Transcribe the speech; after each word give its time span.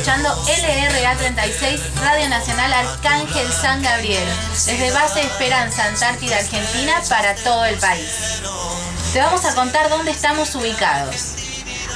buenas 0.00 0.22
tardes. 0.22 0.30
Estás 0.30 0.30
escuchando 0.30 0.30
LRA 0.46 1.16
36, 1.16 1.80
Radio 1.96 2.28
Nacional 2.28 2.72
Arcángel 2.72 3.52
San 3.52 3.82
Gabriel, 3.82 4.28
desde 4.66 4.90
Base 4.92 5.20
Esperanza, 5.20 5.84
Antártida, 5.84 6.36
Argentina, 6.36 6.94
para 7.08 7.34
todo 7.36 7.64
el 7.64 7.76
país. 7.76 8.42
Te 9.12 9.20
vamos 9.20 9.44
a 9.44 9.54
contar 9.54 9.88
dónde 9.88 10.10
estamos 10.10 10.54
ubicados. 10.54 11.34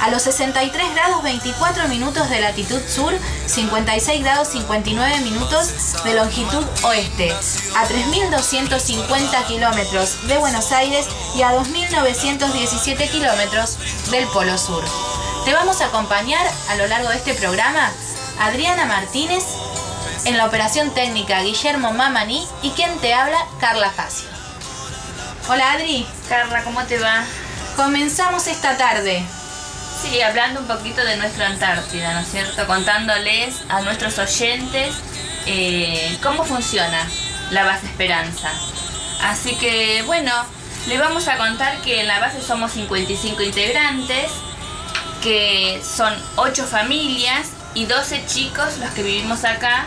A 0.01 0.09
los 0.09 0.23
63 0.23 0.93
grados 0.93 1.23
24 1.23 1.87
minutos 1.87 2.29
de 2.29 2.41
latitud 2.41 2.81
sur, 2.85 3.13
56 3.45 4.23
grados 4.23 4.49
59 4.49 5.21
minutos 5.21 6.03
de 6.03 6.13
longitud 6.13 6.65
oeste, 6.83 7.31
a 7.31 7.87
3.250 7.87 9.45
kilómetros 9.47 10.27
de 10.27 10.37
Buenos 10.37 10.73
Aires 10.73 11.07
y 11.35 11.43
a 11.43 11.53
2.917 11.53 13.09
kilómetros 13.09 13.77
del 14.11 14.27
Polo 14.27 14.57
Sur. 14.57 14.83
Te 15.45 15.53
vamos 15.53 15.79
a 15.79 15.85
acompañar 15.85 16.45
a 16.69 16.75
lo 16.75 16.87
largo 16.87 17.09
de 17.09 17.17
este 17.17 17.35
programa 17.35 17.91
Adriana 18.39 18.85
Martínez, 18.85 19.43
en 20.25 20.37
la 20.37 20.45
operación 20.45 20.93
técnica 20.93 21.41
Guillermo 21.41 21.93
Mamani 21.93 22.45
y 22.61 22.71
quien 22.71 22.97
te 22.99 23.13
habla 23.13 23.37
Carla 23.59 23.89
Facio. 23.89 24.27
Hola 25.47 25.73
Adri. 25.73 26.05
Carla, 26.27 26.63
¿cómo 26.63 26.83
te 26.83 26.99
va? 26.99 27.23
Comenzamos 27.77 28.47
esta 28.47 28.77
tarde. 28.77 29.23
Sí, 30.01 30.21
hablando 30.21 30.59
un 30.59 30.67
poquito 30.67 31.03
de 31.03 31.15
nuestra 31.17 31.47
Antártida, 31.47 32.13
¿no 32.13 32.19
es 32.19 32.27
cierto? 32.29 32.67
Contándoles 32.67 33.61
a 33.69 33.81
nuestros 33.81 34.19
oyentes 34.19 34.95
eh, 35.45 36.17
cómo 36.21 36.43
funciona 36.43 37.07
la 37.51 37.63
base 37.63 37.85
Esperanza. 37.85 38.49
Así 39.21 39.55
que, 39.55 40.03
bueno, 40.05 40.31
le 40.87 40.97
vamos 40.97 41.27
a 41.27 41.37
contar 41.37 41.77
que 41.81 42.01
en 42.01 42.07
la 42.07 42.19
base 42.19 42.41
somos 42.41 42.73
55 42.73 43.41
integrantes, 43.41 44.31
que 45.23 45.81
son 45.83 46.13
8 46.35 46.65
familias 46.65 47.54
y 47.75 47.85
12 47.85 48.25
chicos 48.25 48.79
los 48.79 48.89
que 48.91 49.03
vivimos 49.03 49.43
acá. 49.43 49.85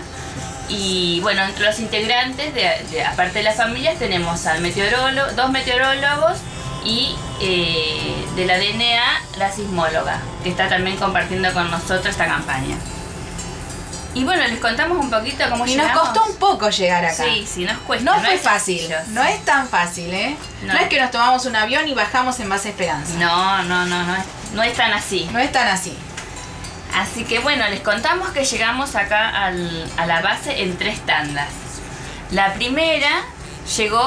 Y 0.69 1.19
bueno, 1.23 1.43
entre 1.43 1.65
los 1.65 1.81
integrantes, 1.81 2.55
de, 2.55 3.03
aparte 3.03 3.39
de 3.39 3.45
las 3.45 3.57
familias, 3.57 3.99
tenemos 3.99 4.47
a 4.47 4.59
meteorólogo, 4.59 5.33
dos 5.33 5.51
meteorólogos 5.51 6.39
y 6.85 7.17
eh, 7.41 8.15
de 8.37 8.47
la 8.47 8.59
DNA, 8.59 9.39
la 9.39 9.51
sismóloga, 9.51 10.21
que 10.45 10.51
está 10.51 10.69
también 10.69 10.97
compartiendo 10.99 11.53
con 11.55 11.71
nosotros 11.71 12.07
esta 12.07 12.27
campaña. 12.27 12.77
Y 14.15 14.25
bueno, 14.25 14.47
les 14.47 14.59
contamos 14.59 14.99
un 14.99 15.11
poquito 15.11 15.45
cómo 15.49 15.67
y 15.67 15.77
nos 15.77 15.93
costó 15.93 16.25
un 16.25 16.37
poco 16.37 16.69
llegar 16.71 17.05
acá. 17.05 17.25
Sí, 17.25 17.47
sí, 17.47 17.65
nos 17.65 17.79
cuesta. 17.79 18.11
No, 18.11 18.21
fue 18.21 18.37
fácil. 18.39 18.89
No 19.09 19.23
es 19.23 19.45
tan 19.45 19.69
fácil, 19.69 20.13
¿eh? 20.13 20.37
No. 20.63 20.75
es 20.75 20.89
que 20.89 21.01
nos 21.01 21.11
tomamos 21.11 21.47
un 21.47 21.57
avión 21.57 21.87
y 21.89 21.95
bajamos 21.95 22.41
en 22.41 22.49
base 22.49 22.71
Esperanza. 22.71 23.15
No, 23.19 23.63
no, 23.65 23.87
no, 23.87 24.05
no 24.05 24.17
es, 24.17 24.25
no 24.55 24.63
es 24.63 24.75
tan 24.75 24.93
así. 24.93 25.29
No 25.33 25.39
es 25.39 25.53
tan 25.53 25.69
así. 25.69 25.97
Así 26.99 27.23
que 27.23 27.39
bueno, 27.39 27.65
les 27.69 27.79
contamos 27.79 28.31
que 28.31 28.45
llegamos 28.45 28.97
acá 28.97 29.47
a 29.47 30.07
la 30.07 30.21
base 30.21 30.63
en 30.63 30.77
tres 30.77 30.99
tandas. 31.07 31.49
La 32.33 32.55
primera 32.55 33.23
llegó 33.77 34.03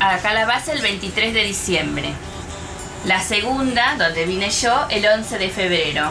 acá 0.00 0.30
a 0.30 0.34
la 0.34 0.44
base 0.44 0.72
el 0.72 0.82
23 0.82 1.32
de 1.32 1.44
diciembre. 1.44 2.12
La 3.04 3.22
segunda, 3.22 3.94
donde 3.98 4.24
vine 4.24 4.50
yo, 4.50 4.86
el 4.90 5.06
11 5.06 5.38
de 5.38 5.48
febrero. 5.48 6.10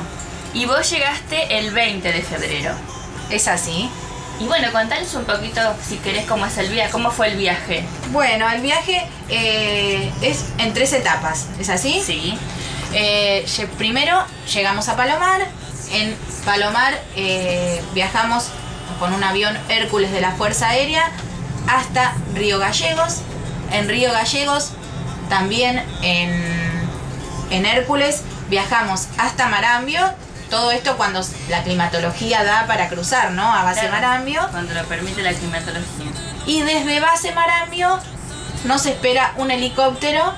Y 0.54 0.66
vos 0.66 0.90
llegaste 0.90 1.58
el 1.58 1.72
20 1.72 2.14
de 2.14 2.22
febrero. 2.22 2.72
¿Es 3.30 3.50
así? 3.50 3.90
Y 4.40 4.46
bueno, 4.46 4.72
contales 4.72 5.14
un 5.16 5.26
poquito, 5.26 5.60
si 5.86 5.98
querés, 5.98 6.26
cómo 6.26 6.46
es 6.46 6.58
el 6.58 6.70
viaje, 6.70 6.90
cómo 6.90 7.12
fue 7.12 7.28
el 7.28 7.38
viaje. 7.38 7.84
Bueno, 8.12 8.50
el 8.50 8.62
viaje 8.62 9.06
eh, 9.28 10.10
es 10.22 10.46
en 10.58 10.74
tres 10.74 10.94
etapas, 10.94 11.48
¿es 11.60 11.68
así? 11.68 12.02
Sí. 12.02 12.38
Eh, 12.94 13.46
primero 13.78 14.24
llegamos 14.54 14.88
a 14.88 14.96
Palomar. 14.96 15.63
En 15.94 16.16
Palomar 16.44 17.00
eh, 17.16 17.82
viajamos 17.94 18.48
con 19.00 19.14
un 19.14 19.24
avión 19.24 19.58
Hércules 19.70 20.12
de 20.12 20.22
la 20.22 20.32
Fuerza 20.32 20.70
Aérea 20.70 21.12
hasta 21.68 22.16
Río 22.34 22.60
Gallegos. 22.60 23.20
En 23.72 23.88
Río 23.88 24.12
Gallegos, 24.12 24.72
también 25.30 25.84
en, 26.02 26.32
en 27.52 27.66
Hércules, 27.66 28.24
viajamos 28.50 29.08
hasta 29.18 29.48
Marambio 29.48 30.02
todo 30.54 30.70
esto 30.70 30.98
cuando 30.98 31.20
la 31.50 31.64
climatología 31.64 32.44
da 32.44 32.68
para 32.68 32.88
cruzar, 32.88 33.32
¿no? 33.32 33.42
A 33.42 33.64
base 33.64 33.90
Marambio. 33.90 34.40
Cuando 34.52 34.76
lo 34.76 34.84
permite 34.84 35.24
la 35.24 35.34
climatología. 35.34 36.12
Y 36.46 36.62
desde 36.62 37.00
base 37.00 37.32
Marambio 37.32 38.00
nos 38.66 38.86
espera 38.86 39.34
un 39.38 39.50
helicóptero. 39.50 40.34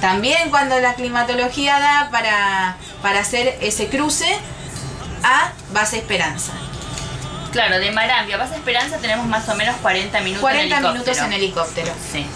También 0.00 0.50
cuando 0.50 0.78
la 0.78 0.94
climatología 0.94 1.80
da 1.80 2.08
para, 2.12 2.76
para 3.02 3.18
hacer 3.18 3.58
ese 3.60 3.88
cruce 3.88 4.38
a 5.22 5.52
base 5.72 5.98
Esperanza. 5.98 6.52
Claro, 7.52 7.78
de 7.78 7.90
Marambio 7.90 8.36
a 8.36 8.38
base 8.38 8.54
Esperanza 8.54 8.98
tenemos 8.98 9.26
más 9.26 9.48
o 9.48 9.54
menos 9.54 9.76
40 9.76 10.20
minutos 10.20 10.40
40 10.40 10.80
minutos 10.80 11.18
en 11.18 11.32
helicóptero. 11.32 11.92
Sí. 12.12 12.26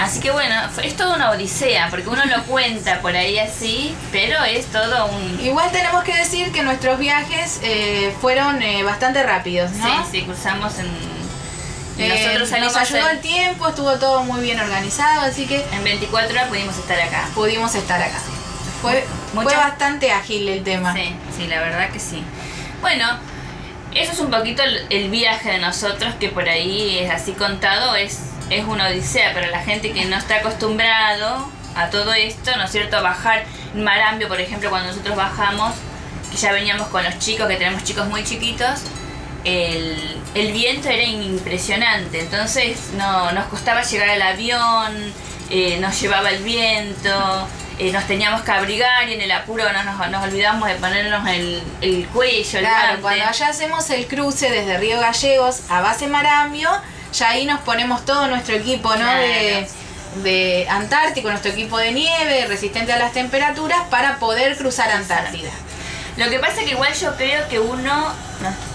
Así 0.00 0.20
que 0.20 0.30
bueno, 0.30 0.54
es 0.82 0.96
toda 0.96 1.16
una 1.16 1.30
odisea, 1.30 1.88
porque 1.90 2.08
uno 2.08 2.24
lo 2.24 2.42
cuenta 2.44 3.00
por 3.00 3.14
ahí 3.14 3.38
así, 3.38 3.94
pero 4.10 4.42
es 4.44 4.66
todo 4.66 5.06
un... 5.06 5.40
Igual 5.44 5.70
tenemos 5.72 6.04
que 6.04 6.16
decir 6.16 6.52
que 6.52 6.62
nuestros 6.62 6.98
viajes 6.98 7.60
eh, 7.62 8.14
fueron 8.20 8.62
eh, 8.62 8.82
bastante 8.82 9.22
rápidos, 9.22 9.70
¿no? 9.72 10.04
Sí, 10.04 10.10
sí, 10.10 10.22
cruzamos 10.22 10.78
en... 10.78 10.86
Eh, 11.98 12.34
nosotros 12.38 12.60
nos 12.60 12.76
ayudó 12.76 13.10
el 13.10 13.20
tiempo, 13.20 13.68
estuvo 13.68 13.92
todo 13.98 14.24
muy 14.24 14.40
bien 14.40 14.58
organizado, 14.58 15.20
así 15.20 15.46
que... 15.46 15.62
En 15.70 15.84
24 15.84 16.30
horas 16.30 16.48
pudimos 16.48 16.78
estar 16.78 16.98
acá. 16.98 17.28
Pudimos 17.34 17.74
estar 17.74 18.00
acá. 18.00 18.18
Fue, 18.80 19.06
fue 19.34 19.54
bastante 19.54 20.10
ágil 20.12 20.48
el 20.48 20.64
tema. 20.64 20.94
Sí, 20.94 21.14
sí, 21.40 21.48
la 21.48 21.60
verdad 21.60 21.90
que 21.90 22.00
sí. 22.00 22.22
Bueno, 22.80 23.06
eso 23.94 24.12
es 24.12 24.18
un 24.18 24.30
poquito 24.30 24.62
el 24.88 25.10
viaje 25.10 25.52
de 25.52 25.58
nosotros, 25.58 26.14
que 26.20 26.28
por 26.28 26.48
ahí 26.48 26.98
es 26.98 27.10
así 27.10 27.32
contado, 27.32 27.96
es 27.96 28.30
es 28.50 28.64
una 28.64 28.88
odisea 28.88 29.32
para 29.32 29.46
la 29.46 29.60
gente 29.60 29.92
que 29.92 30.04
no 30.06 30.16
está 30.16 30.36
acostumbrado 30.36 31.48
a 31.76 31.88
todo 31.88 32.12
esto, 32.12 32.54
¿no 32.56 32.64
es 32.64 32.72
cierto? 32.72 33.00
Bajar 33.00 33.44
en 33.74 33.84
Marambio, 33.84 34.28
por 34.28 34.40
ejemplo, 34.40 34.70
cuando 34.70 34.88
nosotros 34.88 35.16
bajamos, 35.16 35.72
que 36.30 36.36
ya 36.36 36.52
veníamos 36.52 36.88
con 36.88 37.04
los 37.04 37.18
chicos, 37.20 37.46
que 37.46 37.56
tenemos 37.56 37.84
chicos 37.84 38.08
muy 38.08 38.24
chiquitos, 38.24 38.80
el, 39.44 40.52
viento 40.52 40.88
era 40.88 41.04
impresionante, 41.04 42.20
entonces 42.20 42.90
no, 42.96 43.32
nos 43.32 43.46
costaba 43.46 43.82
llegar 43.82 44.10
al 44.10 44.22
avión, 44.22 45.14
eh, 45.48 45.78
nos 45.80 45.98
llevaba 46.00 46.30
el 46.30 46.42
viento, 46.42 47.48
eh, 47.80 47.92
nos 47.92 48.06
teníamos 48.06 48.42
que 48.42 48.50
abrigar 48.52 49.08
y 49.08 49.14
en 49.14 49.22
el 49.22 49.32
apuro 49.32 49.64
nos, 49.72 50.10
nos 50.10 50.22
olvidamos 50.22 50.68
de 50.68 50.74
ponernos 50.74 51.26
el, 51.28 51.62
el 51.80 52.06
cuello. 52.08 52.58
Claro, 52.58 53.00
cuando 53.00 53.24
allá 53.24 53.48
hacemos 53.48 53.88
el 53.88 54.06
cruce 54.06 54.50
desde 54.50 54.76
Río 54.76 55.00
Gallegos 55.00 55.62
a 55.70 55.80
base 55.80 56.06
Marambio, 56.06 56.70
ya 57.12 57.30
ahí 57.30 57.46
nos 57.46 57.60
ponemos 57.60 58.04
todo 58.04 58.28
nuestro 58.28 58.54
equipo, 58.54 58.94
¿no? 58.96 59.10
De, 59.14 59.66
de 60.22 60.66
Antártico, 60.68 61.30
nuestro 61.30 61.52
equipo 61.52 61.78
de 61.78 61.92
nieve, 61.92 62.46
resistente 62.46 62.92
a 62.92 62.98
las 62.98 63.12
temperaturas, 63.12 63.80
para 63.88 64.18
poder 64.18 64.56
cruzar 64.58 64.90
Antártida. 64.90 65.50
Lo 66.18 66.28
que 66.28 66.38
pasa 66.38 66.60
es 66.60 66.66
que 66.66 66.72
igual 66.72 66.92
yo 66.92 67.16
creo 67.16 67.48
que 67.48 67.58
uno, 67.58 68.12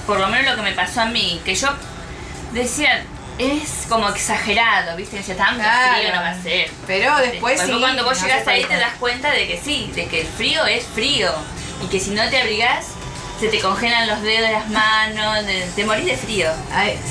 por 0.07 0.19
lo 0.19 0.27
menos 0.29 0.47
lo 0.51 0.55
que 0.55 0.63
me 0.63 0.71
pasó 0.71 1.01
a 1.01 1.05
mí, 1.05 1.39
que 1.45 1.53
yo 1.53 1.69
decía, 2.53 3.03
es 3.37 3.85
como 3.89 4.09
exagerado, 4.09 4.95
¿viste? 4.95 5.17
Decía, 5.17 5.35
tan 5.35 5.55
frío 5.55 6.15
no 6.15 6.21
va 6.21 6.29
a 6.29 6.41
ser. 6.41 6.71
Pero 6.87 7.15
después 7.17 7.61
sí. 7.61 7.71
cuando 7.79 8.03
vos 8.03 8.21
llegas 8.21 8.47
ahí 8.47 8.63
te 8.63 8.77
das 8.77 8.93
cuenta 8.99 9.31
de 9.31 9.47
que 9.47 9.59
sí, 9.61 9.91
de 9.93 10.07
que 10.07 10.21
el 10.21 10.27
frío 10.27 10.65
es 10.65 10.85
frío. 10.85 11.31
Y 11.83 11.87
que 11.87 11.99
si 11.99 12.11
no 12.11 12.27
te 12.29 12.39
abrigás, 12.39 12.85
se 13.39 13.49
te 13.49 13.59
congelan 13.59 14.07
los 14.07 14.21
dedos, 14.21 14.49
las 14.49 14.69
manos, 14.69 15.45
te 15.75 15.85
morís 15.85 16.05
de 16.05 16.15
frío. 16.15 16.49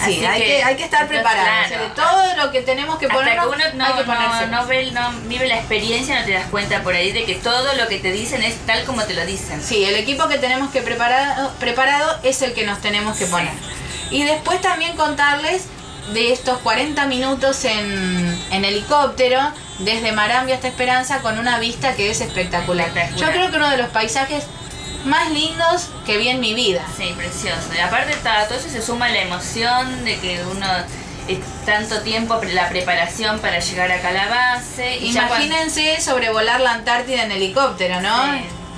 sí, 0.05 0.25
hay 0.25 0.43
que, 0.43 0.65
hay 0.65 0.77
que 0.77 0.85
estar 0.85 1.07
preparado. 1.07 1.93
todo 1.95 2.37
lo 2.37 2.51
que 2.51 2.63
tenemos 2.63 2.99
que 2.99 3.09
poner. 3.09 3.39
Hasta 3.39 3.43
que 3.43 3.57
uno 3.57 3.65
no, 3.75 4.47
no, 4.47 4.67
ve, 4.67 4.91
no 4.93 5.13
vive 5.25 5.47
la 5.47 5.57
experiencia, 5.57 6.21
no 6.21 6.25
te 6.25 6.33
das 6.33 6.47
cuenta 6.47 6.83
por 6.83 6.95
ahí 6.95 7.13
de 7.13 7.25
que 7.25 7.35
todo 7.35 7.75
lo 7.75 7.87
que 7.89 7.99
te 7.99 8.11
dicen 8.11 8.43
es 8.43 8.57
tal 8.65 8.85
como 8.85 9.03
te 9.05 9.13
lo 9.13 9.27
dicen. 9.27 9.63
Sí, 9.63 9.85
el 9.85 9.97
equipo 9.97 10.27
que 10.29 10.39
tenemos 10.39 10.71
que 10.71 10.81
preparar 10.81 11.51
preparado 11.61 12.19
es 12.23 12.41
el 12.41 12.55
que 12.55 12.65
nos 12.65 12.81
tenemos 12.81 13.19
que 13.19 13.27
poner. 13.27 13.53
Y 14.11 14.23
después 14.23 14.61
también 14.63 14.97
contarles 14.97 15.67
de 16.13 16.33
estos 16.33 16.59
40 16.59 17.07
minutos 17.07 17.65
en, 17.65 18.39
en 18.51 18.65
helicóptero 18.65 19.41
desde 19.79 20.13
Marambia 20.13 20.57
hasta 20.57 20.69
Esperanza 20.69 21.21
con 21.21 21.39
una 21.39 21.59
vista 21.59 21.95
que 21.95 22.11
es 22.11 22.21
espectacular. 22.21 22.91
Yo 23.17 23.27
creo 23.31 23.51
que 23.51 23.57
uno 23.57 23.71
de 23.71 23.79
los 23.79 23.89
paisajes 23.89 24.45
más 25.05 25.31
lindos 25.31 25.89
que 26.07 26.17
vi 26.19 26.29
en 26.29 26.41
mi 26.41 26.55
vida. 26.55 26.83
Sí, 26.97 27.15
precioso. 27.17 27.69
Y 27.77 27.79
aparte 27.79 28.15
todo 28.23 28.59
eso 28.59 28.69
se 28.69 28.83
suma 28.83 29.09
la 29.09 29.23
emoción 29.23 30.05
de 30.05 30.19
que 30.19 30.41
uno 30.51 30.67
es 31.29 31.39
tanto 31.65 32.01
tiempo 32.03 32.41
la 32.53 32.69
preparación 32.69 33.39
para 33.41 33.59
llegar 33.59 33.91
acá 33.91 34.09
a 34.09 34.13
la 34.13 34.29
base. 34.29 34.99
Imagínense 34.99 36.01
sobrevolar 36.01 36.61
la 36.61 36.73
Antártida 36.73 37.25
en 37.25 37.33
helicóptero, 37.33 38.01
¿no? 38.01 38.15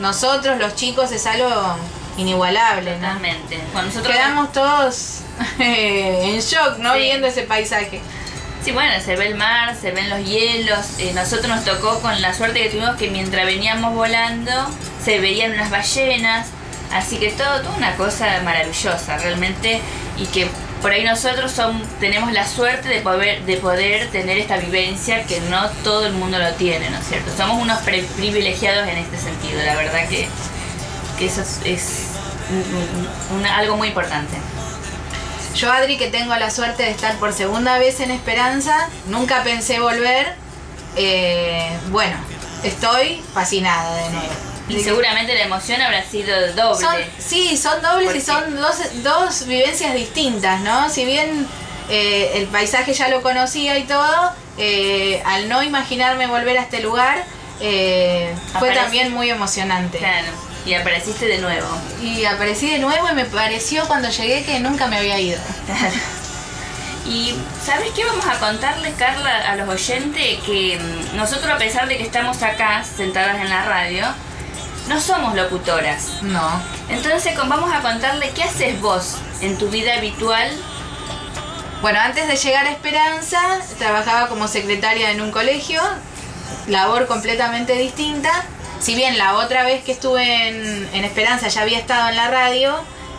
Nosotros 0.01 0.59
los 0.59 0.75
chicos 0.75 1.11
es 1.13 1.27
algo 1.27 1.77
inigualable, 2.17 2.93
Totalmente. 2.95 3.59
nosotros 3.75 4.15
quedamos 4.15 4.53
todos 4.53 5.21
en 5.59 6.41
shock, 6.41 6.79
¿no? 6.79 6.95
Viendo 6.95 7.27
ese 7.27 7.43
paisaje. 7.43 8.01
Sí, 8.65 8.73
bueno, 8.73 9.01
se 9.01 9.15
ve 9.17 9.29
el 9.29 9.37
mar, 9.37 9.77
se 9.81 9.93
ven 9.93 10.11
los 10.11 10.25
hielos. 10.25 10.99
Eh, 10.99 11.13
nosotros 11.15 11.49
nos 11.49 11.65
tocó 11.65 12.01
con 12.01 12.21
la 12.21 12.35
suerte 12.35 12.63
que 12.63 12.71
tuvimos 12.71 12.97
que 12.97 13.11
mientras 13.11 13.47
veníamos 13.47 13.95
volando 13.95 14.51
se 15.05 15.21
veían 15.21 15.53
unas 15.53 15.71
ballenas. 15.71 16.49
Así 16.93 17.19
que 17.19 17.31
todo, 17.31 17.61
toda 17.63 17.77
una 17.77 17.95
cosa 17.97 18.41
maravillosa 18.45 19.19
realmente 19.19 19.81
y 20.17 20.27
que 20.27 20.49
por 20.83 20.93
ahí 20.93 21.05
nosotros 21.05 21.53
son, 21.53 21.83
tenemos 22.01 22.33
la 22.33 22.47
suerte 22.47 22.89
de 22.89 23.01
poder, 23.01 23.43
de 23.45 23.57
poder 23.57 24.09
tener 24.11 24.39
esta 24.39 24.57
vivencia 24.57 25.25
que 25.25 25.41
no 25.43 25.69
todo 25.83 26.07
el 26.07 26.13
mundo 26.13 26.39
lo 26.39 26.53
tiene, 26.55 26.91
¿no 26.91 26.99
es 26.99 27.07
cierto? 27.07 27.31
Somos 27.37 27.63
unos 27.63 27.79
privilegiados 27.81 28.87
en 28.89 28.99
este 28.99 29.19
sentido, 29.19 29.63
la 29.65 29.75
verdad 29.75 30.09
que, 30.09 30.29
eso 31.25 31.43
es, 31.65 32.03
algo 33.55 33.77
muy 33.77 33.89
importante. 33.89 34.37
Yo, 35.55 35.73
Adri, 35.73 35.97
que 35.97 36.11
tengo 36.11 36.37
la 36.37 36.51
suerte 36.51 36.83
de 36.83 36.91
estar 36.91 37.17
por 37.17 37.33
segunda 37.33 37.79
vez 37.79 38.01
en 38.01 38.11
Esperanza, 38.11 38.89
nunca 39.07 39.43
pensé 39.43 39.81
volver. 39.81 40.35
Eh, 40.97 41.71
bueno, 41.89 42.17
estoy 42.63 43.23
fascinada 43.33 43.97
de 43.97 44.11
nuevo. 44.11 44.33
Y 44.69 44.81
seguramente 44.81 45.35
la 45.35 45.45
emoción 45.45 45.81
habrá 45.81 46.05
sido 46.05 46.35
doble. 46.55 47.07
sí, 47.19 47.57
son 47.57 47.81
dobles 47.81 48.17
y 48.17 48.21
son 48.21 48.57
dos, 48.57 48.77
dos 49.03 49.47
vivencias 49.47 49.95
distintas, 49.95 50.61
¿no? 50.61 50.91
Si 50.91 51.05
bien 51.05 51.47
eh, 51.89 52.33
el 52.35 52.47
paisaje 52.47 52.93
ya 52.93 53.09
lo 53.09 53.23
conocía 53.23 53.79
y 53.79 53.85
todo, 53.85 54.33
eh, 54.59 55.23
al 55.25 55.49
no 55.49 55.63
imaginarme 55.63 56.27
volver 56.27 56.59
a 56.59 56.63
este 56.63 56.81
lugar, 56.81 57.25
eh, 57.61 58.35
fue 58.59 58.73
también 58.73 59.13
muy 59.13 59.31
emocionante. 59.31 59.99
Claro, 59.99 60.29
y 60.67 60.75
apareciste 60.75 61.27
de 61.27 61.39
nuevo. 61.39 61.67
Y 62.03 62.25
aparecí 62.25 62.69
de 62.69 62.81
nuevo 62.81 63.09
y 63.11 63.15
me 63.15 63.25
pareció 63.25 63.87
cuando 63.87 64.11
llegué 64.11 64.45
que 64.45 64.61
nunca 64.61 64.89
me 64.89 64.99
había 64.99 65.19
ido. 65.19 65.39
Y 67.09 67.37
¿sabes 67.65 67.93
qué 67.95 68.05
vamos 68.05 68.27
a 68.27 68.41
contarle, 68.41 68.93
Carla, 68.95 69.49
a 69.49 69.55
los 69.55 69.69
oyentes? 69.69 70.43
Que 70.45 70.77
mm, 70.77 71.17
nosotros 71.17 71.49
a 71.49 71.57
pesar 71.57 71.87
de 71.87 71.99
que 71.99 72.03
estamos 72.03 72.43
acá 72.43 72.83
sentadas 72.83 73.41
en 73.41 73.49
la 73.49 73.65
radio, 73.65 74.05
no 74.89 75.01
somos 75.01 75.37
locutoras. 75.37 76.21
No. 76.23 76.61
Entonces 76.89 77.37
vamos 77.37 77.73
a 77.73 77.81
contarle 77.81 78.31
qué 78.31 78.43
haces 78.43 78.81
vos 78.81 79.19
en 79.41 79.57
tu 79.57 79.69
vida 79.69 79.95
habitual. 79.95 80.51
Bueno, 81.81 82.01
antes 82.01 82.27
de 82.27 82.35
llegar 82.35 82.67
a 82.67 82.73
Esperanza, 82.73 83.61
trabajaba 83.79 84.29
como 84.29 84.49
secretaria 84.49 85.13
en 85.13 85.21
un 85.21 85.31
colegio, 85.31 85.81
labor 86.67 87.07
completamente 87.07 87.75
distinta. 87.75 88.45
Si 88.81 88.95
bien 88.95 89.19
la 89.19 89.35
otra 89.35 89.65
vez 89.65 89.83
que 89.85 89.93
estuve 89.93 90.49
en, 90.49 91.05
Esperanza 91.05 91.49
ya 91.49 91.63
había 91.63 91.79
estado 91.79 92.09
en 92.09 92.17
la 92.17 92.29
radio, 92.29 92.77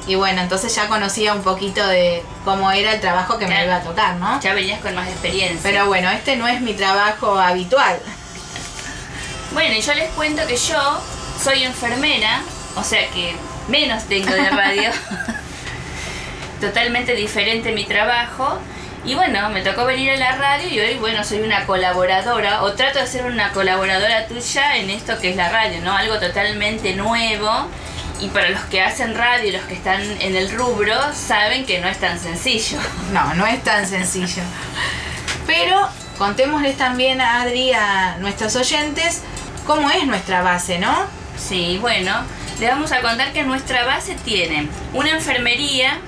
y 0.08 0.16
bueno, 0.16 0.42
entonces 0.42 0.74
ya 0.74 0.88
conocía 0.88 1.34
un 1.34 1.42
poquito 1.42 1.86
de 1.86 2.24
cómo 2.46 2.72
era 2.72 2.94
el 2.94 3.02
trabajo 3.02 3.38
que 3.38 3.48
me 3.48 3.64
iba 3.64 3.78
a 3.78 3.82
tocar, 3.82 4.16
¿no? 4.16 4.40
Ya 4.40 4.54
venías 4.54 4.80
con 4.82 4.96
más 4.96 5.08
experiencia. 5.08 5.60
Pero 5.64 5.88
bueno, 5.88 6.10
este 6.12 6.36
no 6.38 6.48
es 6.48 6.62
mi 6.62 6.74
trabajo 6.74 7.38
habitual. 7.38 8.00
Bueno, 9.52 9.76
y 9.76 9.82
yo 9.82 9.94
les 9.94 10.10
cuento 10.12 10.46
que 10.48 10.56
yo 10.56 11.02
soy 11.44 11.64
enfermera, 11.64 12.42
o 12.76 12.84
sea 12.84 13.10
que 13.10 13.36
menos 13.68 14.04
tengo 14.06 14.32
de 14.32 14.50
radio. 14.50 14.92
Totalmente 16.62 17.16
diferente 17.16 17.72
mi 17.72 17.86
trabajo. 17.86 18.60
Y 19.08 19.16
bueno, 19.16 19.50
me 19.52 19.62
tocó 19.62 19.86
venir 19.86 20.12
a 20.12 20.18
la 20.18 20.36
radio 20.36 20.68
y 20.68 20.78
hoy, 20.82 20.96
bueno, 20.96 21.24
soy 21.24 21.40
una 21.40 21.66
colaboradora 21.66 22.62
o 22.64 22.74
trato 22.74 23.00
de 23.00 23.08
ser 23.08 23.24
una 23.24 23.54
colaboradora 23.54 24.28
tuya 24.28 24.76
en 24.76 24.90
esto 24.90 25.18
que 25.18 25.30
es 25.30 25.38
la 25.38 25.48
radio, 25.48 25.80
¿no? 25.82 25.96
Algo 25.96 26.20
totalmente 26.20 26.94
nuevo. 26.94 27.50
Y 28.20 28.28
para 28.28 28.50
los 28.50 28.60
que 28.66 28.82
hacen 28.82 29.16
radio 29.16 29.48
y 29.48 29.52
los 29.54 29.62
que 29.64 29.76
están 29.76 30.02
en 30.02 30.36
el 30.36 30.52
rubro, 30.52 30.94
saben 31.14 31.66
que 31.66 31.80
no 31.80 31.88
es 31.88 32.00
tan 32.00 32.20
sencillo. 32.20 32.80
No, 33.14 33.34
no 33.36 33.48
es 33.48 33.64
tan 33.64 33.88
sencillo. 33.88 34.44
Pero 35.46 35.88
contémosles 36.18 36.76
también 36.76 37.22
a 37.22 37.44
Adri, 37.44 37.72
a 37.72 38.18
nuestros 38.20 38.58
oyentes, 38.58 39.24
cómo 39.66 39.90
es 39.90 40.06
nuestra 40.06 40.42
base, 40.42 40.80
¿no? 40.80 40.94
Sí, 41.38 41.78
bueno, 41.80 42.14
le 42.60 42.68
vamos 42.68 42.92
a 42.92 43.00
contar 43.00 43.32
que 43.32 43.44
nuestra 43.44 43.86
base 43.86 44.16
tiene 44.26 44.68
una 44.94 45.12
enfermería, 45.12 46.02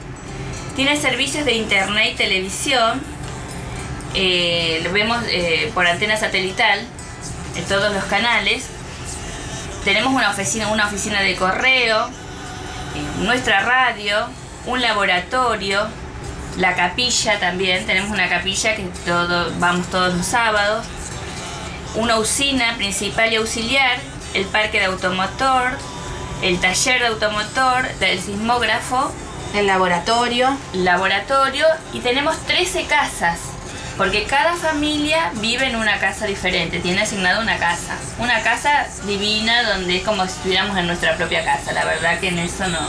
tiene 0.80 0.96
servicios 0.96 1.44
de 1.44 1.56
internet 1.56 2.12
y 2.14 2.16
televisión, 2.16 3.02
eh, 4.14 4.80
lo 4.81 4.94
vemos 4.94 5.22
eh, 5.28 5.70
por 5.74 5.86
antena 5.86 6.16
satelital 6.16 6.80
en 7.58 7.66
todos 7.66 7.94
los 7.94 8.06
canales, 8.06 8.66
tenemos 9.84 10.14
una 10.14 10.30
oficina, 10.30 10.70
una 10.70 10.88
oficina 10.88 11.20
de 11.20 11.36
correo, 11.36 12.08
eh, 12.08 13.24
nuestra 13.26 13.60
radio, 13.60 14.30
un 14.68 14.80
laboratorio, 14.80 15.86
la 16.56 16.76
capilla 16.76 17.42
también, 17.42 17.86
tenemos 17.86 18.10
una 18.10 18.30
capilla 18.30 18.78
que 18.78 18.84
todo, 19.06 19.52
vamos 19.60 19.86
todos 19.88 20.14
los 20.14 20.26
sábados, 20.26 20.86
una 21.96 22.16
usina 22.16 22.78
principal 22.78 23.34
y 23.34 23.36
auxiliar 23.36 24.00
el 24.34 24.46
parque 24.46 24.80
de 24.80 24.86
automotor, 24.86 25.78
el 26.42 26.58
taller 26.62 27.02
de 27.02 27.08
automotor, 27.08 27.86
el 28.00 28.22
sismógrafo, 28.22 29.12
el 29.54 29.68
laboratorio. 29.68 30.57
Laboratorio 30.74 31.66
y 31.94 32.00
tenemos 32.00 32.38
13 32.46 32.86
casas, 32.86 33.40
porque 33.98 34.24
cada 34.24 34.56
familia 34.56 35.31
vive 35.36 35.68
en 35.68 35.75
una 35.75 36.00
casa 36.00 36.25
diferente, 36.25 36.80
tiene 36.80 37.01
asignada 37.01 37.42
una 37.42 37.57
casa. 37.57 37.98
Una 38.19 38.42
casa 38.42 38.88
divina 39.06 39.63
donde 39.72 39.98
es 39.98 40.04
como 40.04 40.25
si 40.25 40.31
estuviéramos 40.34 40.78
en 40.78 40.88
nuestra 40.88 41.16
propia 41.18 41.44
casa, 41.44 41.72
la 41.74 41.86
verdad 41.86 42.19
que 42.19 42.30
en 42.30 42.40
eso 42.40 42.68
no, 42.68 42.80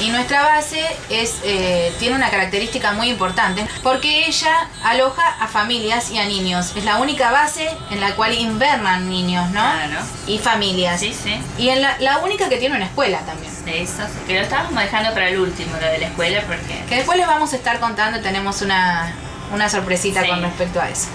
y 0.00 0.10
nuestra 0.10 0.42
base 0.42 0.84
es, 1.08 1.40
eh, 1.42 1.92
tiene 1.98 2.16
una 2.16 2.30
característica 2.30 2.92
muy 2.92 3.08
importante 3.08 3.66
porque 3.82 4.26
ella 4.26 4.68
aloja 4.84 5.26
a 5.40 5.48
familias 5.48 6.10
y 6.10 6.18
a 6.18 6.26
niños. 6.26 6.72
Es 6.76 6.84
la 6.84 6.98
única 6.98 7.30
base 7.30 7.70
en 7.90 8.00
la 8.00 8.14
cual 8.14 8.34
invernan 8.34 9.08
niños, 9.08 9.46
¿no? 9.50 9.60
Claro. 9.60 10.00
Y 10.26 10.38
familias. 10.38 11.00
Sí, 11.00 11.14
sí. 11.14 11.40
Y 11.58 11.70
en 11.70 11.82
la, 11.82 11.96
la 12.00 12.18
única 12.18 12.48
que 12.48 12.58
tiene 12.58 12.76
una 12.76 12.84
escuela 12.84 13.20
también. 13.20 13.52
Eso, 13.66 14.02
que 14.26 14.34
lo 14.34 14.40
estábamos 14.40 14.80
dejando 14.80 15.12
para 15.12 15.28
el 15.28 15.38
último, 15.38 15.72
lo 15.80 15.86
de 15.86 15.98
la 15.98 16.06
escuela, 16.06 16.42
porque... 16.46 16.84
Que 16.88 16.96
después 16.96 17.18
les 17.18 17.26
vamos 17.26 17.52
a 17.52 17.56
estar 17.56 17.80
contando, 17.80 18.20
tenemos 18.20 18.62
una, 18.62 19.12
una 19.52 19.68
sorpresita 19.68 20.26
con 20.26 20.42
respecto 20.42 20.80
a 20.80 20.88
eso. 20.88 21.08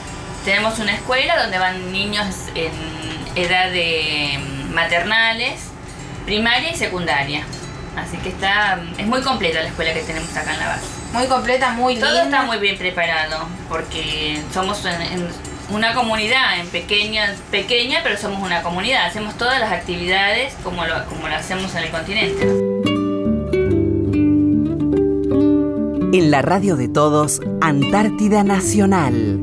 Tenemos 0.44 0.80
una 0.80 0.94
escuela 0.94 1.42
donde 1.42 1.60
van 1.60 1.92
niños 1.92 2.26
en 2.56 2.72
edad 3.36 3.72
de 3.72 4.40
maternales, 4.74 5.62
primaria 6.26 6.72
y 6.72 6.76
secundaria. 6.76 7.46
Así 7.96 8.18
que 8.18 8.30
está 8.30 8.80
es 8.98 9.06
muy 9.06 9.22
completa 9.22 9.62
la 9.62 9.68
escuela 9.68 9.94
que 9.94 10.02
tenemos 10.02 10.36
acá 10.36 10.54
en 10.54 10.60
la 10.60 10.68
base. 10.68 10.86
Muy 11.14 11.28
completa, 11.28 11.72
muy 11.72 11.94
linda. 11.94 12.10
Todo 12.10 12.22
está 12.22 12.44
muy 12.44 12.58
bien 12.58 12.78
preparado 12.78 13.48
porque 13.68 14.42
somos 14.54 14.84
en, 14.86 15.28
una 15.70 15.94
comunidad 15.94 16.60
en 16.60 16.68
pequeña, 16.68 17.34
pequeña, 17.50 18.00
pero 18.04 18.18
somos 18.18 18.42
una 18.42 18.62
comunidad. 18.62 19.06
Hacemos 19.06 19.38
todas 19.38 19.60
las 19.60 19.72
actividades 19.72 20.54
como 20.64 20.86
lo, 20.86 21.06
como 21.06 21.28
lo 21.28 21.36
hacemos 21.36 21.74
en 21.76 21.84
el 21.84 21.90
continente. 21.90 22.72
En 26.14 26.30
la 26.30 26.42
radio 26.42 26.76
de 26.76 26.90
todos, 26.90 27.42
Antártida 27.62 28.44
Nacional 28.44 29.41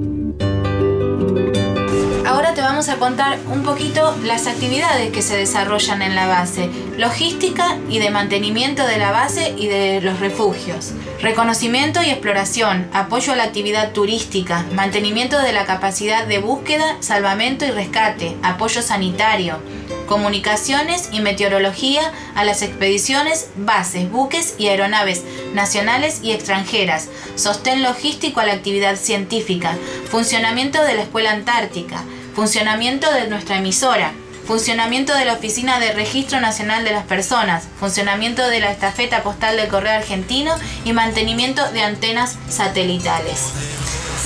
vamos 2.78 2.90
a 2.90 3.00
contar 3.00 3.40
un 3.50 3.64
poquito 3.64 4.16
las 4.22 4.46
actividades 4.46 5.10
que 5.10 5.20
se 5.20 5.36
desarrollan 5.36 6.00
en 6.00 6.14
la 6.14 6.28
base, 6.28 6.70
logística 6.96 7.76
y 7.88 7.98
de 7.98 8.10
mantenimiento 8.10 8.86
de 8.86 8.98
la 8.98 9.10
base 9.10 9.52
y 9.58 9.66
de 9.66 10.00
los 10.00 10.20
refugios, 10.20 10.92
reconocimiento 11.20 12.00
y 12.04 12.10
exploración, 12.10 12.88
apoyo 12.92 13.32
a 13.32 13.36
la 13.36 13.42
actividad 13.42 13.90
turística, 13.90 14.64
mantenimiento 14.76 15.40
de 15.40 15.52
la 15.52 15.66
capacidad 15.66 16.24
de 16.24 16.38
búsqueda, 16.38 16.98
salvamento 17.00 17.64
y 17.64 17.72
rescate, 17.72 18.36
apoyo 18.44 18.80
sanitario, 18.80 19.58
comunicaciones 20.06 21.08
y 21.10 21.18
meteorología 21.18 22.12
a 22.36 22.44
las 22.44 22.62
expediciones, 22.62 23.48
bases, 23.56 24.08
buques 24.08 24.54
y 24.56 24.68
aeronaves 24.68 25.24
nacionales 25.52 26.20
y 26.22 26.30
extranjeras, 26.30 27.08
sostén 27.34 27.82
logístico 27.82 28.38
a 28.38 28.46
la 28.46 28.52
actividad 28.52 28.94
científica, 28.94 29.76
funcionamiento 30.08 30.80
de 30.84 30.94
la 30.94 31.02
Escuela 31.02 31.32
Antártica, 31.32 32.04
funcionamiento 32.38 33.12
de 33.12 33.26
nuestra 33.26 33.56
emisora, 33.56 34.12
funcionamiento 34.46 35.12
de 35.12 35.24
la 35.24 35.32
Oficina 35.32 35.80
de 35.80 35.90
Registro 35.90 36.38
Nacional 36.40 36.84
de 36.84 36.92
las 36.92 37.04
Personas, 37.04 37.64
funcionamiento 37.80 38.46
de 38.46 38.60
la 38.60 38.70
estafeta 38.70 39.24
postal 39.24 39.56
del 39.56 39.66
Correo 39.66 39.94
Argentino 39.94 40.54
y 40.84 40.92
mantenimiento 40.92 41.68
de 41.72 41.82
antenas 41.82 42.36
satelitales. 42.48 43.40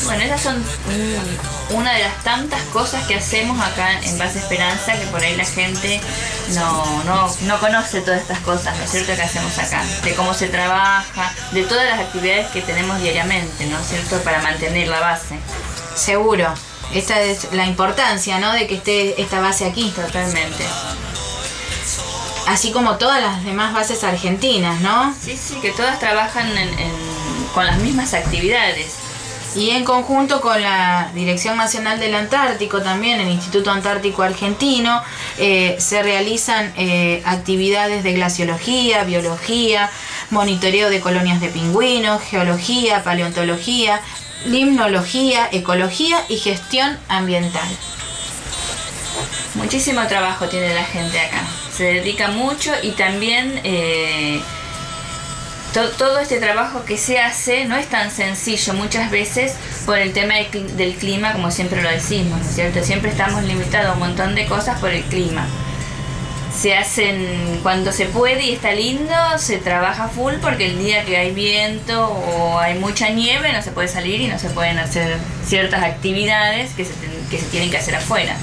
Bueno, 0.04 0.25
esas 0.25 0.42
son 0.42 0.62
una 1.71 1.95
de 1.95 2.02
las 2.02 2.23
tantas 2.23 2.61
cosas 2.64 3.02
que 3.07 3.14
hacemos 3.14 3.59
acá 3.59 3.99
en 4.02 4.19
Base 4.19 4.40
Esperanza, 4.40 4.92
que 4.92 5.07
por 5.07 5.23
ahí 5.23 5.35
la 5.35 5.47
gente 5.47 5.99
no, 6.50 7.04
no, 7.04 7.35
no 7.47 7.61
conoce 7.61 8.02
todas 8.02 8.21
estas 8.21 8.40
cosas, 8.40 8.76
¿no 8.76 8.85
es 8.85 8.90
cierto?, 8.90 9.16
que 9.16 9.23
hacemos 9.23 9.57
acá, 9.57 9.83
de 10.04 10.14
cómo 10.14 10.35
se 10.35 10.49
trabaja, 10.49 11.33
de 11.52 11.62
todas 11.62 11.87
las 11.87 11.99
actividades 11.99 12.49
que 12.49 12.61
tenemos 12.61 13.00
diariamente, 13.00 13.64
¿no 13.69 13.78
es 13.78 13.87
cierto?, 13.87 14.23
para 14.23 14.42
mantener 14.42 14.88
la 14.88 15.00
base. 15.00 15.38
Seguro. 15.97 16.52
Esta 16.94 17.20
es 17.22 17.52
la 17.52 17.66
importancia, 17.66 18.38
¿no? 18.38 18.52
De 18.52 18.66
que 18.66 18.76
esté 18.76 19.20
esta 19.20 19.40
base 19.40 19.64
aquí. 19.64 19.90
Totalmente. 19.94 20.64
Así 22.46 22.72
como 22.72 22.96
todas 22.96 23.22
las 23.22 23.44
demás 23.44 23.72
bases 23.72 24.04
argentinas, 24.04 24.80
¿no? 24.80 25.14
Sí, 25.20 25.37
sí, 25.37 25.54
que 25.61 25.70
todas 25.70 25.99
trabajan 25.99 26.50
con 27.54 27.66
las 27.66 27.78
mismas 27.78 28.14
actividades. 28.14 28.96
Y 29.54 29.70
en 29.70 29.84
conjunto 29.84 30.40
con 30.40 30.61
la 30.62 31.11
Dirección 31.14 31.58
Nacional 31.58 32.00
del 32.00 32.14
Antártico 32.14 32.80
también, 32.80 33.20
el 33.20 33.28
Instituto 33.28 33.70
Antártico 33.70 34.22
Argentino, 34.22 35.02
eh, 35.37 35.76
se 35.78 36.02
realizan 36.02 36.72
eh, 36.76 37.22
actividades 37.26 38.02
de 38.02 38.14
glaciología, 38.14 39.04
biología, 39.04 39.90
monitoreo 40.30 40.88
de 40.88 41.00
colonias 41.00 41.40
de 41.42 41.49
pingüinos, 41.49 42.22
geología, 42.22 43.04
paleontología, 43.04 44.00
limnología, 44.46 45.49
ecología 45.52 46.18
y 46.28 46.37
gestión 46.37 46.99
ambiental. 47.08 47.68
Muchísimo 49.54 50.06
trabajo 50.06 50.46
tiene 50.49 50.75
la 50.75 50.84
gente 50.84 51.20
acá. 51.20 51.42
Se 51.76 51.84
dedica 51.84 52.28
mucho 52.28 52.72
y 52.82 52.92
también 52.92 53.61
eh, 53.64 54.40
todo 55.72 56.18
este 56.18 56.38
trabajo 56.38 56.84
que 56.84 56.99
se 56.99 57.18
hace 57.18 57.64
no 57.64 57.76
es 57.76 57.87
tan 57.88 58.11
sencillo 58.11 58.75
muchas 58.75 59.11
veces 59.11 59.54
por 59.87 59.99
el 59.99 60.12
tema 60.12 60.34
del 60.76 60.94
clima, 60.94 61.32
como 61.32 61.50
siempre 61.50 61.82
lo 61.82 61.88
decimos, 61.88 62.40
¿no 62.40 62.49
es 62.49 62.54
cierto? 62.54 62.82
Siempre 62.82 63.11
estamos 63.11 63.42
limitados 63.44 63.90
a 63.90 63.92
un 63.94 64.00
montón 64.00 64.34
de 64.34 64.46
cosas 64.46 64.78
por 64.80 64.90
el 64.90 65.02
clima. 65.04 65.46
Se 66.62 66.76
hacen 66.76 67.59
cuando 67.64 67.90
se 67.90 68.07
puede 68.07 68.45
y 68.45 68.52
está 68.52 68.71
lindo, 68.71 69.12
se 69.37 69.59
trabaja 69.59 70.07
full 70.07 70.35
porque 70.40 70.66
el 70.66 70.78
día 70.78 71.04
que 71.04 71.16
hay 71.16 71.33
viento 71.33 72.09
o 72.09 72.57
hay 72.57 72.78
mucha 72.78 73.09
nieve 73.09 73.52
no 73.52 73.61
se 73.62 73.73
puede 73.73 73.88
salir 73.88 74.21
y 74.21 74.28
no 74.28 74.38
se 74.38 74.49
pueden 74.49 74.78
hacer 74.78 75.19
ciertas 75.45 75.83
actividades 75.83 76.73
que 76.75 76.85
se, 76.85 76.92
que 77.33 77.38
se 77.38 77.47
tienen 77.47 77.69
que 77.69 77.78
hacer 77.78 77.97
afuera. 77.97 78.37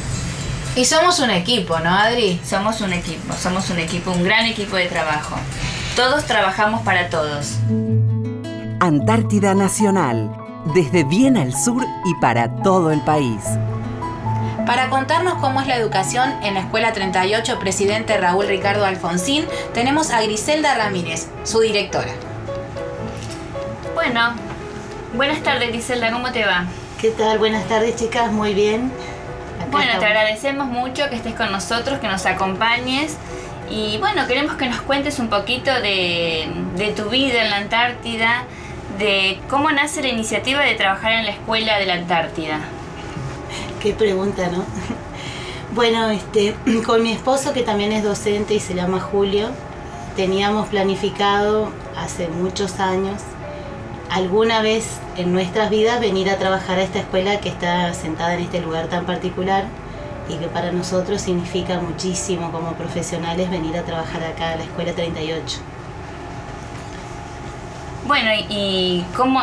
Y 0.75 0.83
somos 0.83 1.21
un 1.21 1.29
equipo, 1.29 1.79
¿no, 1.79 1.95
Adri? 1.95 2.41
Somos 2.43 2.81
un 2.81 2.91
equipo, 2.91 3.33
somos 3.35 3.69
un 3.69 3.79
equipo, 3.79 4.11
un 4.11 4.25
gran 4.25 4.47
equipo 4.47 4.75
de 4.75 4.87
trabajo. 4.87 5.37
Todos 5.95 6.25
trabajamos 6.25 6.81
para 6.81 7.09
todos. 7.09 7.53
Antártida 8.81 9.55
Nacional, 9.55 10.29
desde 10.75 11.05
bien 11.05 11.37
al 11.37 11.55
sur 11.55 11.85
y 12.03 12.13
para 12.15 12.53
todo 12.63 12.91
el 12.91 12.99
país. 12.99 13.39
Para 14.69 14.91
contarnos 14.91 15.33
cómo 15.41 15.61
es 15.61 15.65
la 15.65 15.77
educación 15.77 16.31
en 16.43 16.53
la 16.53 16.59
Escuela 16.59 16.93
38 16.93 17.57
Presidente 17.57 18.15
Raúl 18.17 18.45
Ricardo 18.45 18.85
Alfonsín, 18.85 19.47
tenemos 19.73 20.11
a 20.11 20.21
Griselda 20.21 20.75
Ramírez, 20.75 21.27
su 21.43 21.61
directora. 21.61 22.11
Bueno, 23.95 24.35
buenas 25.15 25.41
tardes 25.41 25.69
Griselda, 25.69 26.11
¿cómo 26.11 26.31
te 26.31 26.45
va? 26.45 26.65
¿Qué 27.01 27.09
tal? 27.09 27.39
Buenas 27.39 27.67
tardes 27.67 27.95
chicas, 27.95 28.31
muy 28.31 28.53
bien. 28.53 28.91
bueno, 29.71 29.97
te 29.97 30.05
agradecemos 30.05 30.67
mucho 30.67 31.09
que 31.09 31.15
estés 31.15 31.33
con 31.33 31.51
nosotros, 31.51 31.97
que 31.97 32.07
nos 32.07 32.27
acompañes 32.27 33.17
y 33.71 33.97
bueno, 33.97 34.27
queremos 34.27 34.55
que 34.55 34.69
nos 34.69 34.81
cuentes 34.81 35.17
un 35.17 35.29
poquito 35.29 35.71
de, 35.81 36.93
tu 36.95 37.09
vida 37.09 37.41
en 37.41 37.49
la 37.49 37.57
Antártida, 37.57 38.43
de 38.99 39.39
cómo 39.49 39.71
nace 39.71 40.03
la 40.03 40.09
iniciativa 40.09 40.61
de 40.61 40.75
trabajar 40.75 41.13
en 41.13 41.25
la 41.25 41.31
Escuela 41.31 41.79
de 41.79 41.87
la 41.87 41.95
Antártida. 41.95 42.59
Qué 43.79 43.93
pregunta, 43.93 44.49
¿no? 44.49 44.63
Bueno, 45.75 46.09
este, 46.09 46.55
con 46.85 47.03
mi 47.03 47.11
esposo 47.11 47.53
que 47.53 47.61
también 47.61 47.91
es 47.91 48.03
docente 48.03 48.55
y 48.55 48.59
se 48.59 48.73
llama 48.73 48.99
Julio, 48.99 49.49
teníamos 50.15 50.67
planificado 50.67 51.69
hace 51.95 52.27
muchos 52.27 52.79
años 52.79 53.21
alguna 54.09 54.61
vez 54.61 54.97
en 55.17 55.31
nuestras 55.31 55.69
vidas 55.69 55.99
venir 55.99 56.29
a 56.29 56.37
trabajar 56.37 56.79
a 56.79 56.83
esta 56.83 56.99
escuela 56.99 57.39
que 57.39 57.49
está 57.49 57.93
sentada 57.93 58.33
en 58.33 58.41
este 58.41 58.59
lugar 58.59 58.87
tan 58.87 59.05
particular 59.05 59.65
y 60.27 60.35
que 60.35 60.47
para 60.47 60.71
nosotros 60.71 61.21
significa 61.21 61.79
muchísimo 61.79 62.51
como 62.51 62.73
profesionales 62.73 63.49
venir 63.49 63.77
a 63.77 63.83
trabajar 63.83 64.23
acá 64.23 64.51
a 64.53 64.55
la 64.57 64.63
Escuela 64.63 64.93
38. 64.93 65.57
Bueno, 68.09 68.31
¿y 68.49 69.05
cómo, 69.15 69.39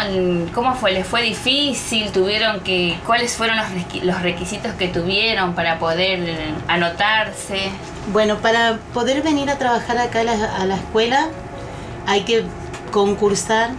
cómo 0.53 0.75
fue? 0.75 0.91
¿Les 0.91 1.07
fue 1.07 1.23
difícil? 1.23 2.11
¿Tuvieron 2.11 2.59
que, 2.63 2.99
¿Cuáles 3.07 3.37
fueron 3.37 3.59
los 4.03 4.23
requisitos 4.23 4.73
que 4.73 4.89
tuvieron 4.89 5.55
para 5.55 5.79
poder 5.79 6.53
anotarse? 6.67 7.71
Bueno, 8.13 8.39
para 8.39 8.79
poder 8.93 9.23
venir 9.23 9.51
a 9.51 9.57
trabajar 9.57 9.99
acá 9.99 10.23
a 10.23 10.65
la, 10.65 10.75
escuela 10.75 11.29
hay 12.09 12.23
que 12.23 12.43
concursar. 12.91 13.71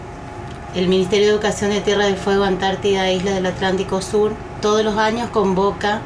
El 0.74 0.88
Ministerio 0.88 1.28
de 1.28 1.34
Educación 1.34 1.72
de 1.72 1.82
Tierra 1.82 2.06
del 2.06 2.16
Fuego, 2.16 2.46
Antártida, 2.46 3.12
Isla 3.12 3.32
del 3.32 3.46
Atlántico 3.46 4.02
Sur, 4.02 4.32
todos 4.62 4.86
los 4.86 4.98
años 4.98 5.30
convoca 5.32 6.00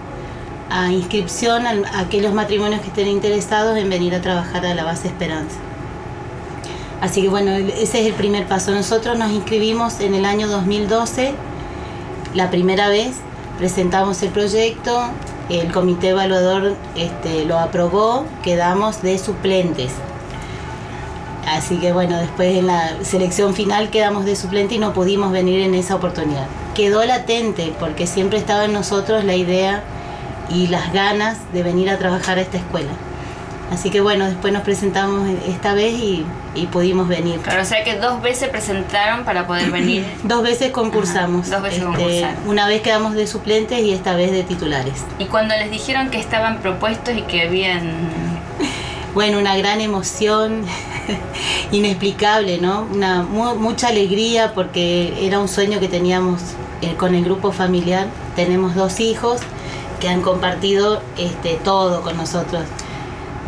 a 0.71 0.91
inscripción 0.91 1.67
a 1.67 1.99
aquellos 1.99 2.33
matrimonios 2.33 2.81
que 2.81 2.87
estén 2.87 3.09
interesados 3.09 3.77
en 3.77 3.91
venir 3.91 4.15
a 4.15 4.21
trabajar 4.21 4.65
a 4.65 4.73
la 4.73 4.83
base 4.83 5.07
Esperanza. 5.09 5.59
Así 7.01 7.23
que 7.23 7.29
bueno, 7.29 7.51
ese 7.51 8.01
es 8.01 8.07
el 8.07 8.13
primer 8.13 8.47
paso. 8.47 8.71
Nosotros 8.71 9.17
nos 9.17 9.31
inscribimos 9.31 9.99
en 9.99 10.13
el 10.13 10.23
año 10.23 10.47
2012, 10.47 11.33
la 12.35 12.51
primera 12.51 12.89
vez, 12.89 13.13
presentamos 13.57 14.21
el 14.21 14.29
proyecto, 14.29 15.01
el 15.49 15.71
comité 15.71 16.09
evaluador 16.09 16.75
este, 16.95 17.43
lo 17.45 17.57
aprobó, 17.57 18.25
quedamos 18.43 19.01
de 19.01 19.17
suplentes. 19.17 19.91
Así 21.47 21.77
que 21.77 21.91
bueno, 21.91 22.17
después 22.17 22.55
en 22.55 22.67
la 22.67 23.03
selección 23.03 23.55
final 23.55 23.89
quedamos 23.89 24.25
de 24.25 24.35
suplente 24.35 24.75
y 24.75 24.79
no 24.79 24.93
pudimos 24.93 25.31
venir 25.31 25.61
en 25.61 25.73
esa 25.73 25.95
oportunidad. 25.95 26.45
Quedó 26.75 27.03
latente 27.03 27.73
porque 27.79 28.05
siempre 28.05 28.37
estaba 28.37 28.65
en 28.65 28.73
nosotros 28.73 29.23
la 29.23 29.35
idea 29.35 29.83
y 30.49 30.67
las 30.67 30.93
ganas 30.93 31.37
de 31.51 31.63
venir 31.63 31.89
a 31.89 31.97
trabajar 31.97 32.37
a 32.37 32.41
esta 32.41 32.57
escuela. 32.57 32.91
Así 33.71 33.89
que 33.89 34.01
bueno, 34.01 34.25
después 34.25 34.51
nos 34.51 34.63
presentamos 34.63 35.29
esta 35.47 35.73
vez 35.73 35.93
y, 35.93 36.25
pudimos 36.71 37.07
venir. 37.07 37.39
Claro, 37.39 37.61
o 37.61 37.65
sea 37.65 37.85
que 37.85 37.97
dos 37.97 38.21
veces 38.21 38.49
presentaron 38.49 39.23
para 39.23 39.47
poder 39.47 39.71
venir. 39.71 40.05
dos 40.23 40.43
veces 40.43 40.71
concursamos. 40.71 41.49
dos 41.49 41.61
veces 41.61 41.83
este, 41.97 42.27
Una 42.45 42.67
vez 42.67 42.81
quedamos 42.81 43.13
de 43.13 43.25
suplentes 43.27 43.79
y 43.79 43.93
esta 43.93 44.15
vez 44.15 44.31
de 44.31 44.43
titulares. 44.43 45.05
¿Y 45.19 45.25
cuando 45.25 45.55
les 45.55 45.71
dijeron 45.71 46.09
que 46.09 46.19
estaban 46.19 46.59
propuestos 46.59 47.15
y 47.15 47.21
que 47.23 47.43
habían... 47.43 47.81
Bueno, 49.13 49.39
una 49.39 49.57
gran 49.57 49.81
emoción, 49.81 50.63
inexplicable, 51.73 52.59
¿no? 52.59 52.87
Una 52.93 53.23
mucha 53.23 53.89
alegría 53.89 54.53
porque 54.53 55.27
era 55.27 55.37
un 55.37 55.49
sueño 55.49 55.81
que 55.81 55.89
teníamos 55.89 56.39
eh, 56.81 56.95
con 56.95 57.13
el 57.13 57.25
grupo 57.25 57.51
familiar. 57.51 58.07
Tenemos 58.37 58.73
dos 58.73 59.01
hijos 59.01 59.41
que 59.99 60.07
han 60.07 60.21
compartido 60.21 61.01
este, 61.17 61.55
todo 61.55 62.03
con 62.03 62.15
nosotros. 62.15 62.63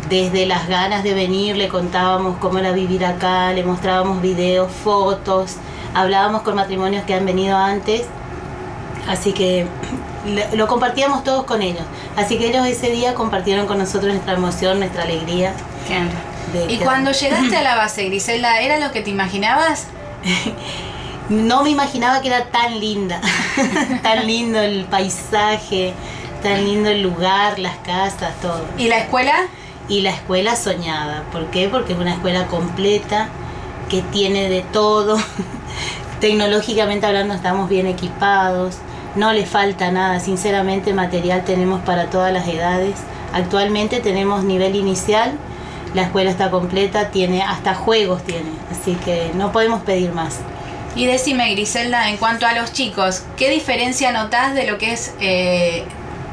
Desde 0.08 0.46
las 0.46 0.68
ganas 0.68 1.02
de 1.02 1.14
venir, 1.14 1.56
le 1.56 1.68
contábamos 1.68 2.36
cómo 2.38 2.58
era 2.58 2.72
vivir 2.72 3.04
acá, 3.04 3.52
le 3.52 3.64
mostrábamos 3.64 4.20
videos, 4.20 4.70
fotos, 4.70 5.56
hablábamos 5.94 6.42
con 6.42 6.54
matrimonios 6.54 7.04
que 7.04 7.14
han 7.14 7.24
venido 7.24 7.56
antes, 7.56 8.02
así 9.08 9.32
que 9.32 9.66
lo 10.54 10.66
compartíamos 10.66 11.24
todos 11.24 11.44
con 11.44 11.62
ellos. 11.62 11.84
Así 12.16 12.38
que 12.38 12.48
ellos 12.48 12.66
ese 12.66 12.90
día 12.90 13.14
compartieron 13.14 13.66
con 13.66 13.78
nosotros 13.78 14.12
nuestra 14.12 14.34
emoción, 14.34 14.78
nuestra 14.78 15.04
alegría. 15.04 15.52
¿Y 16.68 16.76
cuando 16.78 17.12
llegaste 17.12 17.56
a 17.56 17.62
la 17.62 17.76
base, 17.76 18.04
Griselda, 18.04 18.60
era 18.60 18.78
lo 18.78 18.92
que 18.92 19.00
te 19.00 19.10
imaginabas? 19.10 19.86
no 21.28 21.62
me 21.62 21.70
imaginaba 21.70 22.20
que 22.20 22.28
era 22.28 22.46
tan 22.46 22.80
linda, 22.80 23.20
tan 24.02 24.26
lindo 24.26 24.60
el 24.60 24.84
paisaje, 24.84 25.94
tan 26.42 26.64
lindo 26.64 26.90
el 26.90 27.02
lugar, 27.02 27.58
las 27.58 27.76
casas, 27.78 28.32
todo. 28.40 28.64
¿Y 28.76 28.88
la 28.88 28.98
escuela? 28.98 29.34
Y 29.88 30.00
la 30.00 30.10
escuela 30.10 30.56
soñada. 30.56 31.24
¿Por 31.32 31.46
qué? 31.46 31.68
Porque 31.68 31.92
es 31.92 31.98
una 31.98 32.14
escuela 32.14 32.46
completa 32.46 33.28
que 33.88 34.02
tiene 34.02 34.48
de 34.48 34.62
todo. 34.62 35.16
Tecnológicamente 36.20 37.06
hablando 37.06 37.34
estamos 37.34 37.68
bien 37.68 37.86
equipados, 37.86 38.76
no 39.14 39.32
le 39.32 39.46
falta 39.46 39.90
nada, 39.90 40.20
sinceramente 40.20 40.94
material 40.94 41.44
tenemos 41.44 41.82
para 41.82 42.06
todas 42.06 42.32
las 42.32 42.48
edades. 42.48 42.94
Actualmente 43.32 44.00
tenemos 44.00 44.44
nivel 44.44 44.74
inicial, 44.76 45.32
la 45.92 46.02
escuela 46.02 46.30
está 46.30 46.50
completa, 46.50 47.10
tiene 47.10 47.42
hasta 47.42 47.74
juegos 47.74 48.22
tiene, 48.22 48.50
así 48.70 48.94
que 49.04 49.32
no 49.34 49.52
podemos 49.52 49.82
pedir 49.82 50.12
más. 50.12 50.38
Y 50.96 51.06
decime, 51.06 51.52
Griselda, 51.54 52.08
en 52.08 52.16
cuanto 52.16 52.46
a 52.46 52.54
los 52.54 52.72
chicos, 52.72 53.24
¿qué 53.36 53.50
diferencia 53.50 54.12
notás 54.12 54.54
de 54.54 54.66
lo 54.66 54.78
que 54.78 54.92
es 54.92 55.12
eh, 55.20 55.84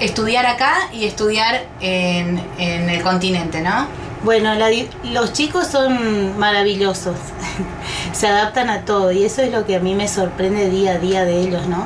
estudiar 0.01 0.48
acá 0.48 0.89
y 0.91 1.05
estudiar 1.05 1.63
en, 1.79 2.39
el 2.58 3.01
continente, 3.03 3.62
¿no? 3.62 3.88
Bueno, 4.24 4.53
los 5.03 5.34
chicos 5.34 5.67
son 5.67 6.38
maravillosos, 6.38 7.15
se 8.12 8.27
adaptan 8.27 8.70
a 8.70 8.81
todo 8.81 9.12
y 9.12 9.24
eso 9.24 9.41
es 9.41 9.51
lo 9.51 9.65
que 9.65 9.75
a 9.75 9.79
mí 9.79 9.96
me 9.96 10.08
sorprende 10.08 10.70
día 10.70 10.93
a 10.93 10.98
día 11.00 11.24
de 11.24 11.39
ellos, 11.39 11.67
¿no? 11.67 11.86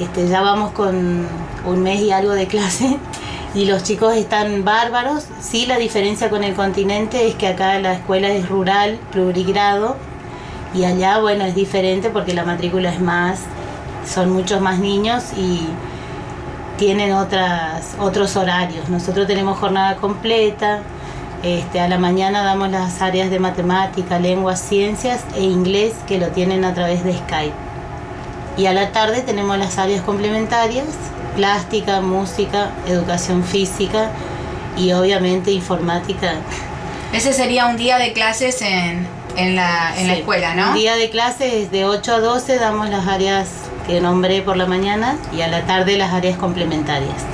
Este, 0.00 0.28
ya 0.28 0.40
vamos 0.40 0.72
con 0.72 1.26
un 1.66 1.82
mes 1.82 2.00
y 2.00 2.10
algo 2.10 2.32
de 2.32 2.46
clase 2.46 2.96
y 3.54 3.66
los 3.66 3.82
chicos 3.82 4.16
están 4.16 4.64
bárbaros. 4.64 5.26
Sí, 5.40 5.66
la 5.66 5.76
diferencia 5.76 6.30
con 6.30 6.44
el 6.44 6.54
continente 6.54 7.28
es 7.28 7.34
que 7.34 7.48
acá 7.48 7.78
la 7.80 7.94
escuela 7.94 8.28
es 8.30 8.48
rural, 8.48 8.98
plurigrado, 9.12 9.96
y 10.72 10.84
allá, 10.84 11.18
bueno, 11.18 11.44
es 11.44 11.56
diferente 11.56 12.10
porque 12.10 12.32
la 12.32 12.44
matrícula 12.44 12.92
es 12.92 13.00
más, 13.00 13.40
son 14.08 14.30
muchos 14.30 14.60
más 14.60 14.78
niños 14.78 15.24
y 15.36 15.66
tienen 16.80 17.12
otras, 17.12 17.94
otros 17.98 18.34
horarios. 18.36 18.88
Nosotros 18.88 19.26
tenemos 19.26 19.58
jornada 19.58 19.96
completa, 19.96 20.78
este, 21.42 21.78
a 21.78 21.88
la 21.88 21.98
mañana 21.98 22.42
damos 22.42 22.70
las 22.70 23.02
áreas 23.02 23.30
de 23.30 23.38
matemática, 23.38 24.18
lenguas, 24.18 24.60
ciencias 24.62 25.20
e 25.36 25.42
inglés 25.42 25.92
que 26.08 26.16
lo 26.18 26.28
tienen 26.28 26.64
a 26.64 26.72
través 26.72 27.04
de 27.04 27.12
Skype. 27.12 27.52
Y 28.56 28.64
a 28.64 28.72
la 28.72 28.92
tarde 28.92 29.20
tenemos 29.20 29.58
las 29.58 29.76
áreas 29.76 30.00
complementarias, 30.02 30.86
plástica, 31.36 32.00
música, 32.00 32.70
educación 32.86 33.44
física 33.44 34.10
y 34.78 34.92
obviamente 34.92 35.50
informática. 35.52 36.32
Ese 37.12 37.34
sería 37.34 37.66
un 37.66 37.76
día 37.76 37.98
de 37.98 38.14
clases 38.14 38.62
en, 38.62 39.06
en, 39.36 39.54
la, 39.54 39.92
en 39.98 40.08
la 40.08 40.14
Sí. 40.14 40.20
escuela, 40.20 40.54
¿no? 40.54 40.68
Un 40.68 40.74
día 40.76 40.96
de 40.96 41.10
clases 41.10 41.70
de 41.70 41.84
8 41.84 42.14
a 42.14 42.20
12 42.20 42.58
damos 42.58 42.88
las 42.88 43.06
áreas 43.06 43.48
que 43.86 44.00
nombré 44.00 44.42
por 44.42 44.56
la 44.56 44.66
mañana 44.66 45.16
y 45.36 45.40
a 45.42 45.48
la 45.48 45.62
tarde 45.62 45.96
las 45.96 46.12
áreas 46.12 46.36
complementarias. 46.38 47.24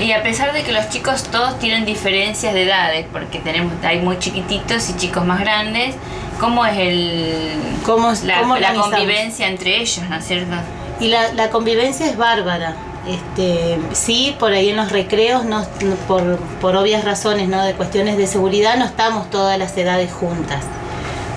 Y 0.00 0.12
a 0.12 0.22
pesar 0.22 0.52
de 0.54 0.62
que 0.62 0.72
los 0.72 0.88
chicos 0.88 1.24
todos 1.24 1.58
tienen 1.58 1.84
diferencias 1.84 2.54
de 2.54 2.62
edades, 2.62 3.06
porque 3.12 3.40
tenemos 3.40 3.72
hay 3.84 4.00
muy 4.00 4.18
chiquititos 4.18 4.88
y 4.88 4.96
chicos 4.96 5.24
más 5.26 5.40
grandes, 5.40 5.94
¿cómo 6.40 6.64
es 6.64 6.78
el 6.78 7.50
¿Cómo, 7.84 8.10
la, 8.24 8.40
cómo 8.40 8.56
la 8.56 8.72
convivencia 8.74 9.48
entre 9.48 9.76
ellos, 9.82 10.00
¿no 10.08 10.16
es 10.16 10.24
cierto? 10.26 10.56
Y 10.98 11.08
la, 11.08 11.32
la 11.34 11.50
convivencia 11.50 12.06
es 12.06 12.16
bárbara. 12.16 12.74
Este, 13.06 13.78
sí, 13.92 14.34
por 14.38 14.52
ahí 14.52 14.70
en 14.70 14.76
los 14.76 14.92
recreos, 14.92 15.44
no- 15.44 15.66
por, 16.08 16.38
por 16.60 16.76
obvias 16.76 17.04
razones, 17.04 17.48
¿no? 17.48 17.62
de 17.62 17.74
cuestiones 17.74 18.16
de 18.16 18.26
seguridad, 18.26 18.76
no 18.76 18.84
estamos 18.86 19.28
todas 19.28 19.58
las 19.58 19.76
edades 19.76 20.10
juntas. 20.12 20.60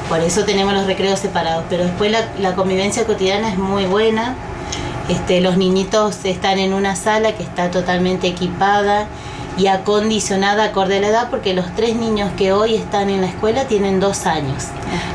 Por 0.09 0.19
eso 0.19 0.45
tenemos 0.45 0.73
los 0.73 0.85
recreos 0.85 1.19
separados. 1.19 1.65
Pero 1.69 1.83
después 1.83 2.15
la, 2.39 2.55
convivencia 2.55 3.05
cotidiana 3.05 3.49
es 3.49 3.57
muy 3.57 3.85
buena. 3.85 4.35
Este, 5.09 5.41
los 5.41 5.57
niñitos 5.57 6.25
están 6.25 6.59
en 6.59 6.73
una 6.73 6.95
sala 6.95 7.33
que 7.33 7.43
está 7.43 7.71
totalmente 7.71 8.27
equipada 8.27 9.07
y 9.57 9.67
acondicionada 9.67 10.65
acorde 10.65 10.97
a 10.97 11.01
la 11.01 11.07
edad, 11.07 11.29
porque 11.29 11.53
los 11.53 11.73
tres 11.75 11.95
niños 11.95 12.29
que 12.37 12.51
hoy 12.51 12.75
están 12.75 13.09
en 13.09 13.21
la 13.21 13.27
escuela 13.27 13.65
tienen 13.65 13.99
dos 13.99 14.25
años. 14.25 14.65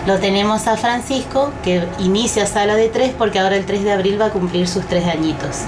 Lo 0.07 0.19
tenemos 0.19 0.67
a 0.67 0.77
Francisco, 0.77 1.53
que 1.63 1.85
inicia 1.99 2.47
sala 2.47 2.75
de 2.75 2.89
tres, 2.89 3.13
porque 3.17 3.39
ahora 3.39 3.57
el 3.57 3.67
3 3.67 3.85
de 3.85 3.93
abril 3.93 4.21
va 4.21 4.27
a 4.27 4.31
cumplir 4.31 4.67
sus 4.67 4.87
tres 4.87 5.07
añitos. 5.07 5.59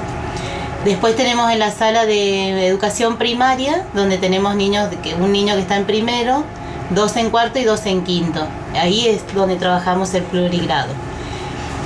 Después 0.85 1.15
tenemos 1.15 1.51
en 1.53 1.59
la 1.59 1.71
sala 1.71 2.07
de 2.07 2.67
educación 2.67 3.19
primaria, 3.19 3.85
donde 3.95 4.19
tenemos 4.19 4.57
niños, 4.57 4.89
un 5.21 5.33
niño 5.33 5.55
que 5.55 5.61
está 5.61 5.77
en 5.77 5.85
primero, 5.85 6.45
dos 6.91 7.17
en 7.17 7.31
cuarto 7.31 7.59
y 7.59 7.65
dos 7.65 7.87
en 7.87 8.05
quinto. 8.05 8.47
Ahí 8.75 9.09
es 9.09 9.23
donde 9.35 9.57
trabajamos 9.57 10.13
el 10.15 10.23
plurigrado. 10.25 10.93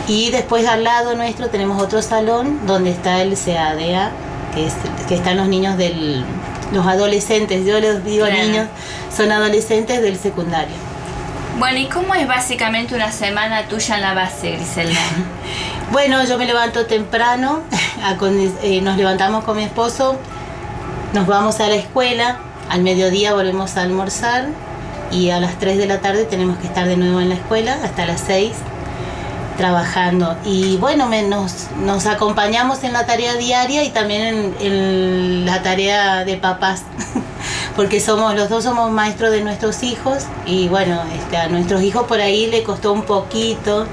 Y 0.08 0.30
después 0.30 0.66
al 0.66 0.84
lado 0.84 1.14
nuestro 1.16 1.48
tenemos 1.48 1.82
otro 1.82 2.00
salón 2.00 2.60
donde 2.66 2.90
está 2.90 3.22
el 3.22 3.36
CADA, 3.36 4.12
que, 4.54 4.66
es, 4.66 4.74
que 5.08 5.14
están 5.16 5.36
los 5.36 5.48
niños 5.48 5.76
del, 5.76 6.24
los 6.72 6.86
adolescentes, 6.86 7.64
yo 7.66 7.80
les 7.80 8.04
digo 8.04 8.26
Claro. 8.26 8.42
niños, 8.42 8.66
son 9.14 9.32
adolescentes 9.32 10.02
del 10.02 10.18
secundario. 10.18 10.74
Bueno, 11.58 11.78
¿y 11.78 11.86
cómo 11.86 12.14
es 12.14 12.28
básicamente 12.28 12.94
una 12.94 13.10
semana 13.10 13.66
tuya 13.66 13.96
en 13.96 14.02
la 14.02 14.14
base, 14.14 14.52
Griselda? 14.52 15.00
Bueno, 15.92 16.24
yo 16.24 16.36
me 16.36 16.46
levanto 16.46 16.86
temprano, 16.86 17.60
eh, 18.62 18.80
nos 18.82 18.96
levantamos 18.96 19.44
con 19.44 19.56
mi 19.56 19.62
esposo, 19.62 20.16
nos 21.12 21.28
vamos 21.28 21.60
a 21.60 21.68
la 21.68 21.76
escuela, 21.76 22.38
al 22.68 22.82
mediodía 22.82 23.34
volvemos 23.34 23.76
a 23.76 23.82
almorzar 23.82 24.46
y 25.10 25.30
a 25.30 25.40
las 25.40 25.58
3 25.58 25.78
de 25.78 25.86
la 25.86 26.00
tarde 26.00 26.25
tenemos 26.25 26.58
que 26.58 26.66
estar 26.66 26.86
de 26.86 26.96
nuevo 26.96 27.20
en 27.20 27.28
la 27.28 27.34
escuela 27.36 27.78
hasta 27.82 28.06
las 28.06 28.20
6 28.22 28.52
trabajando. 29.56 30.36
Y 30.44 30.76
bueno, 30.76 31.08
nos, 31.28 31.70
nos 31.82 32.06
acompañamos 32.06 32.84
en 32.84 32.92
la 32.92 33.06
tarea 33.06 33.36
diaria 33.36 33.84
y 33.84 33.90
también 33.90 34.23
en, 34.23 34.54
en 34.60 35.47
la 35.47 35.62
tarea 35.62 36.25
de 36.25 36.36
papás, 36.36 36.82
porque 37.76 38.00
somos 38.00 38.34
los 38.34 38.49
dos 38.49 38.64
somos 38.64 38.90
maestros 38.90 39.32
de 39.32 39.42
nuestros 39.42 39.82
hijos 39.82 40.25
y 40.45 40.69
bueno, 40.69 41.00
este, 41.14 41.36
a 41.36 41.49
nuestros 41.49 41.82
hijos 41.82 42.06
por 42.06 42.21
ahí 42.21 42.47
le 42.47 42.62
costó 42.62 42.92
un 42.92 43.02
poquito 43.02 43.86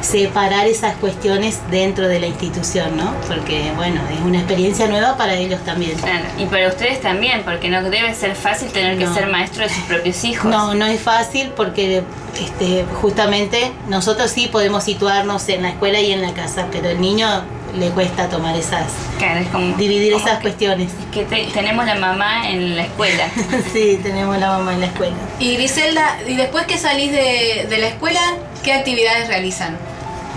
separar 0.00 0.66
esas 0.66 0.96
cuestiones 0.96 1.58
dentro 1.70 2.08
de 2.08 2.20
la 2.20 2.26
institución, 2.26 2.96
¿no? 2.96 3.12
Porque 3.28 3.70
bueno, 3.76 4.00
es 4.12 4.20
una 4.20 4.38
experiencia 4.38 4.86
nueva 4.88 5.16
para 5.16 5.34
ellos 5.34 5.60
también. 5.64 5.92
Claro, 5.98 6.24
y 6.38 6.46
para 6.46 6.68
ustedes 6.68 7.00
también, 7.00 7.42
porque 7.44 7.68
no 7.68 7.82
debe 7.82 8.14
ser 8.14 8.34
fácil 8.34 8.70
tener 8.70 8.98
que 8.98 9.06
ser 9.06 9.26
maestro 9.28 9.64
de 9.64 9.70
sus 9.70 9.82
propios 9.84 10.22
hijos. 10.24 10.50
No, 10.50 10.74
no 10.74 10.86
es 10.86 11.00
fácil 11.00 11.50
porque 11.56 12.02
este, 12.40 12.84
justamente 13.00 13.72
nosotros 13.88 14.30
sí 14.30 14.48
podemos 14.48 14.84
situarnos 14.84 15.48
en 15.48 15.62
la 15.62 15.70
escuela 15.70 16.00
y 16.00 16.12
en 16.12 16.22
la 16.22 16.32
casa, 16.32 16.66
pero 16.72 16.88
el 16.88 17.00
niño 17.00 17.42
le 17.78 17.88
cuesta 17.90 18.28
tomar 18.28 18.56
esas, 18.56 18.86
Claro, 19.18 19.38
es 19.40 19.46
como 19.48 19.76
dividir 19.76 20.12
como 20.12 20.24
esas 20.24 20.38
que- 20.38 20.42
cuestiones. 20.42 20.90
que 21.12 21.22
te- 21.24 21.44
tenemos 21.52 21.84
la 21.86 21.94
mamá 21.94 22.48
en 22.50 22.74
la 22.76 22.82
escuela. 22.84 23.28
sí, 23.72 24.00
tenemos 24.02 24.38
la 24.38 24.48
mamá 24.48 24.72
en 24.74 24.80
la 24.80 24.86
escuela. 24.86 25.14
Y 25.38 25.54
Griselda, 25.56 26.18
y 26.26 26.34
después 26.34 26.66
que 26.66 26.78
salís 26.78 27.12
de, 27.12 27.66
de 27.70 27.78
la 27.78 27.86
escuela, 27.88 28.20
¿qué 28.64 28.72
actividades 28.72 29.28
realizan? 29.28 29.78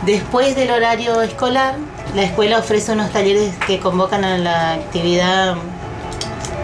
Después 0.06 0.54
del 0.58 0.70
horario 0.72 1.22
escolar, 1.22 1.76
la 2.14 2.24
escuela 2.24 2.60
ofrece 2.60 2.92
unos 2.92 3.12
talleres 3.12 3.54
que 3.66 3.80
convocan 3.80 4.26
a 4.26 4.38
la 4.38 4.74
actividad. 4.74 5.56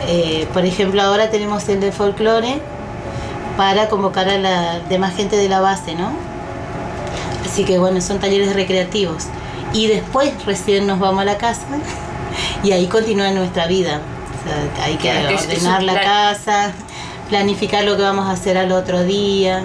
eh, 0.07 0.45
por 0.53 0.65
ejemplo, 0.65 1.01
ahora 1.01 1.29
tenemos 1.29 1.69
el 1.69 1.79
de 1.79 1.93
folclore 1.93 2.59
para 3.55 3.87
convocar 3.87 4.27
a 4.27 4.37
la 4.37 4.79
demás 4.89 5.15
gente 5.15 5.37
de 5.37 5.47
la 5.47 5.61
base, 5.61 5.95
¿no? 5.95 6.11
Así 7.45 7.63
que 7.63 7.79
bueno, 7.79 8.01
son 8.01 8.19
talleres 8.19 8.53
recreativos. 8.53 9.27
Y 9.71 9.87
después 9.87 10.33
recién 10.45 10.85
nos 10.85 10.99
vamos 10.99 11.21
a 11.21 11.25
la 11.25 11.37
casa 11.37 11.65
y 12.63 12.73
ahí 12.73 12.87
continúa 12.87 13.31
nuestra 13.31 13.67
vida. 13.67 14.01
O 14.39 14.77
sea, 14.77 14.85
hay 14.85 14.95
que 14.97 15.11
ordenar 15.11 15.83
la 15.83 16.01
casa, 16.01 16.73
planificar 17.29 17.85
lo 17.85 17.95
que 17.95 18.03
vamos 18.03 18.27
a 18.27 18.31
hacer 18.31 18.57
al 18.57 18.73
otro 18.73 19.03
día. 19.03 19.63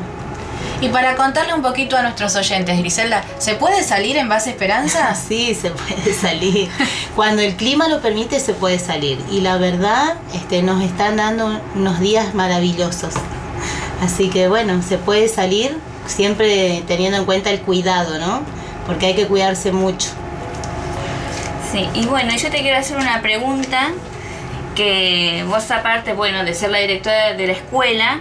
Y 0.84 0.90
para 0.90 1.16
contarle 1.16 1.54
un 1.54 1.62
poquito 1.62 1.96
a 1.96 2.02
nuestros 2.02 2.36
oyentes, 2.36 2.78
Griselda, 2.78 3.24
¿se 3.38 3.54
puede 3.54 3.82
salir 3.82 4.18
en 4.18 4.28
Base 4.28 4.50
Esperanza? 4.50 5.14
Sí, 5.28 5.54
se 5.54 5.70
puede 5.70 6.12
salir. 6.12 6.68
Cuando 7.16 7.40
el 7.40 7.56
clima 7.56 7.88
lo 7.88 8.02
permite, 8.02 8.38
se 8.38 8.52
puede 8.52 8.78
salir. 8.78 9.18
Y 9.30 9.40
la 9.40 9.56
verdad, 9.56 10.16
este, 10.34 10.62
nos 10.62 10.82
están 10.82 11.16
dando 11.16 11.58
unos 11.74 12.00
días 12.00 12.34
maravillosos. 12.34 13.14
Así 14.02 14.28
que 14.28 14.48
bueno, 14.48 14.82
se 14.82 14.98
puede 14.98 15.28
salir 15.28 15.74
siempre 16.06 16.82
teniendo 16.86 17.16
en 17.16 17.24
cuenta 17.24 17.48
el 17.48 17.62
cuidado, 17.62 18.18
¿no? 18.18 18.42
Porque 18.86 19.06
hay 19.06 19.14
que 19.14 19.26
cuidarse 19.26 19.72
mucho. 19.72 20.10
Sí, 21.72 21.88
y 21.94 22.04
bueno, 22.04 22.36
yo 22.36 22.50
te 22.50 22.60
quiero 22.60 22.76
hacer 22.76 22.98
una 22.98 23.22
pregunta 23.22 23.88
que 24.76 25.46
vos 25.48 25.70
aparte, 25.70 26.12
bueno, 26.12 26.44
de 26.44 26.52
ser 26.52 26.70
la 26.70 26.80
directora 26.80 27.32
de 27.32 27.46
la 27.46 27.54
escuela, 27.54 28.20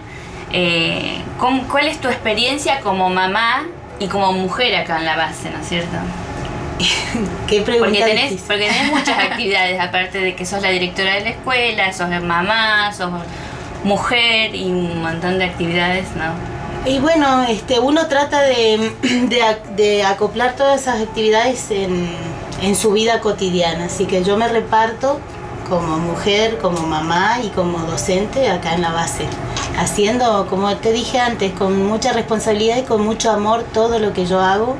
eh, 0.53 1.21
¿cómo- 1.39 1.67
¿cuál 1.67 1.87
es 1.87 1.99
tu 1.99 2.07
experiencia 2.07 2.79
como 2.81 3.09
mamá 3.09 3.63
y 3.99 4.07
como 4.07 4.31
mujer 4.33 4.75
acá 4.75 4.97
en 4.99 5.05
la 5.05 5.15
base, 5.17 5.49
¿no 5.49 5.59
es 5.59 5.67
cierto? 5.67 5.97
¿Qué 7.47 7.61
pregunta 7.61 7.89
Porque 7.89 8.03
tenés, 8.03 8.29
difícil. 8.31 8.45
porque 8.47 8.67
tenés 8.69 8.91
muchas 8.91 9.19
actividades, 9.31 9.79
aparte 9.79 10.19
de 10.19 10.35
que 10.35 10.45
sos 10.45 10.61
la 10.61 10.69
directora 10.69 11.13
de 11.15 11.21
la 11.21 11.29
escuela, 11.31 11.93
sos 11.93 12.09
mamá, 12.23 12.91
sos 12.93 13.11
mujer 13.83 14.55
y 14.55 14.63
un 14.65 15.01
montón 15.01 15.37
de 15.39 15.45
actividades, 15.45 16.05
¿no? 16.15 16.33
Y 16.89 16.99
bueno, 16.99 17.43
este, 17.43 17.79
uno 17.79 18.07
trata 18.07 18.41
de, 18.41 18.91
de 19.01 19.41
ac- 19.41 19.75
de 19.75 20.03
acoplar 20.03 20.55
todas 20.55 20.81
esas 20.81 21.01
actividades 21.01 21.69
en, 21.71 22.09
en 22.61 22.75
su 22.75 22.91
vida 22.91 23.19
cotidiana. 23.21 23.85
Así 23.85 24.05
que 24.05 24.23
yo 24.23 24.35
me 24.37 24.47
reparto 24.47 25.19
como 25.69 25.97
mujer, 25.97 26.57
como 26.59 26.81
mamá 26.81 27.39
y 27.43 27.49
como 27.49 27.79
docente 27.79 28.49
acá 28.49 28.73
en 28.73 28.81
la 28.81 28.91
base. 28.91 29.25
Haciendo, 29.77 30.47
como 30.49 30.75
te 30.77 30.91
dije 30.91 31.19
antes, 31.19 31.51
con 31.53 31.85
mucha 31.85 32.13
responsabilidad 32.13 32.77
y 32.77 32.83
con 32.83 33.03
mucho 33.03 33.31
amor 33.31 33.63
todo 33.73 33.99
lo 33.99 34.13
que 34.13 34.25
yo 34.25 34.39
hago 34.39 34.75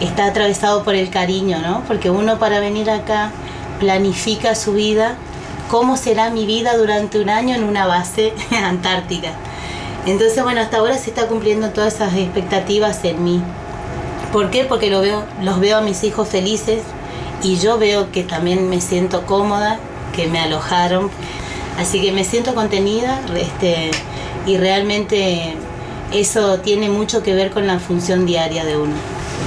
está 0.00 0.26
atravesado 0.26 0.82
por 0.82 0.94
el 0.94 1.10
cariño, 1.10 1.58
¿no? 1.58 1.82
Porque 1.86 2.10
uno 2.10 2.38
para 2.38 2.60
venir 2.60 2.90
acá 2.90 3.30
planifica 3.78 4.54
su 4.54 4.72
vida, 4.72 5.16
cómo 5.70 5.96
será 5.96 6.30
mi 6.30 6.46
vida 6.46 6.76
durante 6.76 7.20
un 7.20 7.30
año 7.30 7.54
en 7.54 7.64
una 7.64 7.86
base 7.86 8.32
antártica. 8.64 9.32
Entonces, 10.06 10.42
bueno, 10.42 10.60
hasta 10.60 10.78
ahora 10.78 10.96
se 10.98 11.10
está 11.10 11.26
cumpliendo 11.26 11.70
todas 11.70 11.94
esas 11.94 12.14
expectativas 12.14 13.04
en 13.04 13.24
mí. 13.24 13.42
¿Por 14.32 14.50
qué? 14.50 14.64
Porque 14.64 14.90
lo 14.90 15.00
veo, 15.00 15.24
los 15.42 15.58
veo 15.60 15.78
a 15.78 15.80
mis 15.80 16.04
hijos 16.04 16.28
felices 16.28 16.82
y 17.42 17.56
yo 17.56 17.78
veo 17.78 18.12
que 18.12 18.22
también 18.22 18.68
me 18.68 18.80
siento 18.80 19.26
cómoda, 19.26 19.78
que 20.16 20.26
me 20.26 20.40
alojaron. 20.40 21.10
Así 21.78 22.00
que 22.00 22.10
me 22.10 22.24
siento 22.24 22.54
contenida 22.54 23.20
este, 23.36 23.90
y 24.46 24.56
realmente 24.56 25.54
eso 26.12 26.58
tiene 26.60 26.88
mucho 26.88 27.22
que 27.22 27.34
ver 27.34 27.50
con 27.50 27.66
la 27.66 27.78
función 27.78 28.24
diaria 28.26 28.64
de 28.64 28.76
uno. 28.78 28.94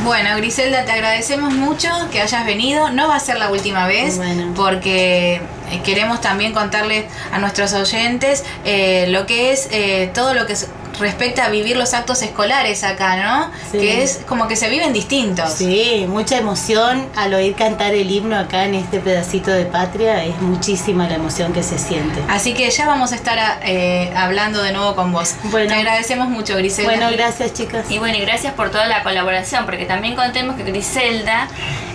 Bueno, 0.05 0.29
Griselda, 0.37 0.85
te 0.85 0.91
agradecemos 0.93 1.53
mucho 1.53 1.89
que 2.11 2.21
hayas 2.21 2.45
venido. 2.45 2.89
No 2.91 3.07
va 3.09 3.15
a 3.15 3.19
ser 3.19 3.37
la 3.37 3.51
última 3.51 3.85
vez 3.87 4.17
Bueno. 4.17 4.53
porque 4.55 5.41
eh, 5.71 5.81
queremos 5.83 6.21
también 6.21 6.53
contarles 6.53 7.05
a 7.33 7.39
nuestros 7.39 7.73
oyentes 7.73 8.45
eh, 8.63 9.07
lo 9.09 9.25
que 9.25 9.51
es 9.51 9.67
eh, 9.71 10.09
todo 10.13 10.33
lo 10.33 10.45
que 10.45 10.53
es 10.53 10.67
respecta 10.99 11.45
a 11.45 11.49
vivir 11.49 11.77
los 11.77 11.93
actos 11.93 12.21
escolares 12.21 12.83
acá, 12.83 13.15
¿no? 13.17 13.51
Sí. 13.71 13.79
Que 13.79 14.03
es 14.03 14.21
como 14.27 14.47
que 14.47 14.55
se 14.55 14.69
viven 14.69 14.93
distintos. 14.93 15.53
Sí, 15.53 16.05
mucha 16.07 16.37
emoción 16.37 17.07
al 17.15 17.33
oír 17.33 17.55
cantar 17.55 17.93
el 17.93 18.09
himno 18.09 18.37
acá 18.37 18.65
en 18.65 18.75
este 18.75 18.99
pedacito 18.99 19.51
de 19.51 19.65
patria. 19.65 20.23
Es 20.23 20.39
muchísima 20.41 21.07
la 21.07 21.15
emoción 21.15 21.53
que 21.53 21.63
se 21.63 21.77
siente. 21.77 22.21
Así 22.29 22.53
que 22.53 22.69
ya 22.69 22.85
vamos 22.85 23.11
a 23.11 23.15
estar 23.15 23.59
eh, 23.63 24.11
hablando 24.15 24.61
de 24.61 24.71
nuevo 24.73 24.95
con 24.95 25.11
vos. 25.11 25.35
Bueno. 25.43 25.69
Te 25.69 25.75
agradecemos 25.75 26.29
mucho, 26.29 26.55
Griselda. 26.55 26.91
Bueno, 26.91 27.11
gracias 27.11 27.53
chicas. 27.53 27.89
Y 27.89 27.99
bueno, 27.99 28.17
y 28.17 28.21
gracias 28.21 28.53
por 28.53 28.71
toda 28.71 28.87
la 28.87 29.03
colaboración, 29.03 29.65
porque 29.65 29.85
también 29.85 30.15
contemos 30.15 30.55
que 30.55 30.63
Griselda 30.63 31.47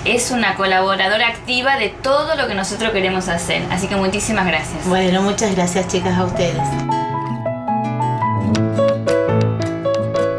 es 0.04 0.30
una 0.30 0.54
colaboradora 0.54 1.28
activa 1.28 1.76
de 1.76 1.88
todo 1.88 2.34
lo 2.36 2.46
que 2.46 2.54
nosotros 2.54 2.92
queremos 2.92 3.28
hacer. 3.28 3.62
Así 3.70 3.86
que 3.86 3.96
muchísimas 3.96 4.46
gracias. 4.46 4.86
Bueno, 4.86 5.22
muchas 5.22 5.54
gracias 5.54 5.88
chicas 5.88 6.18
a 6.18 6.24
ustedes. 6.24 6.93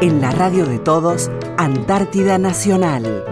En 0.02 0.20
la 0.20 0.32
radio 0.32 0.66
de 0.66 0.78
todos, 0.78 1.32
Antártida 1.58 2.38
Nacional. 2.38 3.24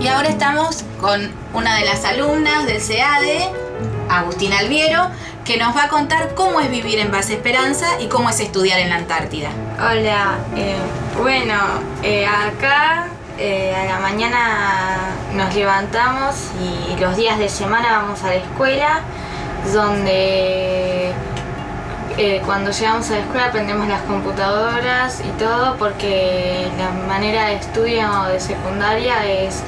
Y 0.00 0.08
ahora 0.08 0.28
estamos 0.28 0.84
con 1.00 1.30
una 1.52 1.76
de 1.76 1.84
las 1.84 2.04
alumnas 2.04 2.66
del 2.66 2.80
CEADE, 2.80 3.48
Agustina 4.08 4.58
Alviero, 4.58 5.10
que 5.44 5.58
nos 5.58 5.76
va 5.76 5.84
a 5.84 5.88
contar 5.88 6.34
cómo 6.34 6.58
es 6.60 6.70
vivir 6.70 6.98
en 6.98 7.12
Base 7.12 7.34
Esperanza 7.34 8.00
y 8.00 8.08
cómo 8.08 8.30
es 8.30 8.40
estudiar 8.40 8.80
en 8.80 8.88
la 8.88 8.96
Antártida. 8.96 9.50
Hola, 9.78 10.38
eh, 10.56 10.76
bueno, 11.16 11.54
eh, 12.02 12.26
acá 12.26 13.06
eh, 13.38 13.74
a 13.76 13.84
la 13.84 14.00
mañana 14.00 14.98
nos 15.34 15.54
levantamos 15.54 16.34
y 16.60 17.00
los 17.00 17.16
días 17.16 17.38
de 17.38 17.48
semana 17.48 18.02
vamos 18.02 18.24
a 18.24 18.26
la 18.26 18.34
escuela, 18.34 19.00
donde 19.72 20.93
eh, 22.16 22.40
cuando 22.44 22.70
llegamos 22.70 23.10
a 23.10 23.14
la 23.14 23.20
escuela 23.20 23.46
aprendemos 23.46 23.88
las 23.88 24.02
computadoras 24.02 25.20
y 25.20 25.30
todo, 25.38 25.76
porque 25.76 26.68
la 26.78 26.90
manera 27.08 27.46
de 27.46 27.56
estudio 27.56 28.08
de 28.30 28.38
secundaria 28.38 29.26
es 29.26 29.62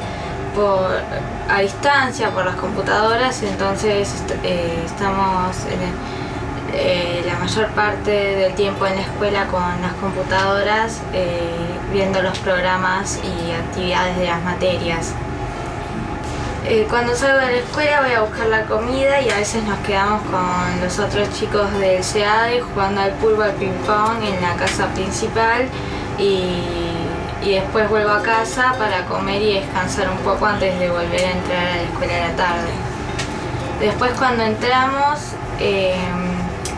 a 1.48 1.60
distancia 1.60 2.30
por 2.30 2.46
las 2.46 2.54
computadoras, 2.56 3.42
entonces 3.42 4.22
eh, 4.42 4.82
estamos 4.86 5.56
eh, 6.72 7.22
la 7.26 7.36
mayor 7.38 7.68
parte 7.70 8.10
del 8.10 8.54
tiempo 8.54 8.86
en 8.86 8.94
la 8.94 9.02
escuela 9.02 9.46
con 9.48 9.62
las 9.82 9.92
computadoras, 9.94 11.00
viendo 11.92 12.22
los 12.22 12.38
programas 12.38 13.18
y 13.22 13.52
actividades 13.52 14.16
de 14.18 14.26
las 14.26 14.42
materias. 14.44 15.12
Eh, 16.68 16.84
cuando 16.90 17.14
salgo 17.14 17.38
de 17.38 17.52
la 17.52 17.58
escuela 17.58 18.00
voy 18.00 18.10
a 18.10 18.22
buscar 18.22 18.48
la 18.48 18.64
comida 18.64 19.20
y 19.20 19.30
a 19.30 19.36
veces 19.36 19.62
nos 19.62 19.78
quedamos 19.86 20.20
con 20.22 20.80
los 20.82 20.98
otros 20.98 21.30
chicos 21.30 21.72
del 21.78 22.02
CEADE 22.02 22.60
jugando 22.60 23.02
al 23.02 23.12
pool 23.12 23.34
o 23.38 23.42
al 23.44 23.52
ping 23.52 23.70
pong 23.86 24.20
en 24.24 24.42
la 24.42 24.56
casa 24.56 24.88
principal 24.88 25.68
y, 26.18 26.58
y 27.44 27.52
después 27.52 27.88
vuelvo 27.88 28.10
a 28.10 28.20
casa 28.20 28.74
para 28.80 29.04
comer 29.04 29.40
y 29.42 29.54
descansar 29.60 30.10
un 30.10 30.18
poco 30.18 30.44
antes 30.44 30.76
de 30.80 30.90
volver 30.90 31.24
a 31.24 31.30
entrar 31.30 31.66
a 31.68 31.76
la 31.76 31.82
escuela 31.82 32.16
a 32.16 32.28
la 32.30 32.34
tarde. 32.34 32.70
Después 33.78 34.10
cuando 34.18 34.42
entramos 34.42 35.20
eh, 35.60 35.94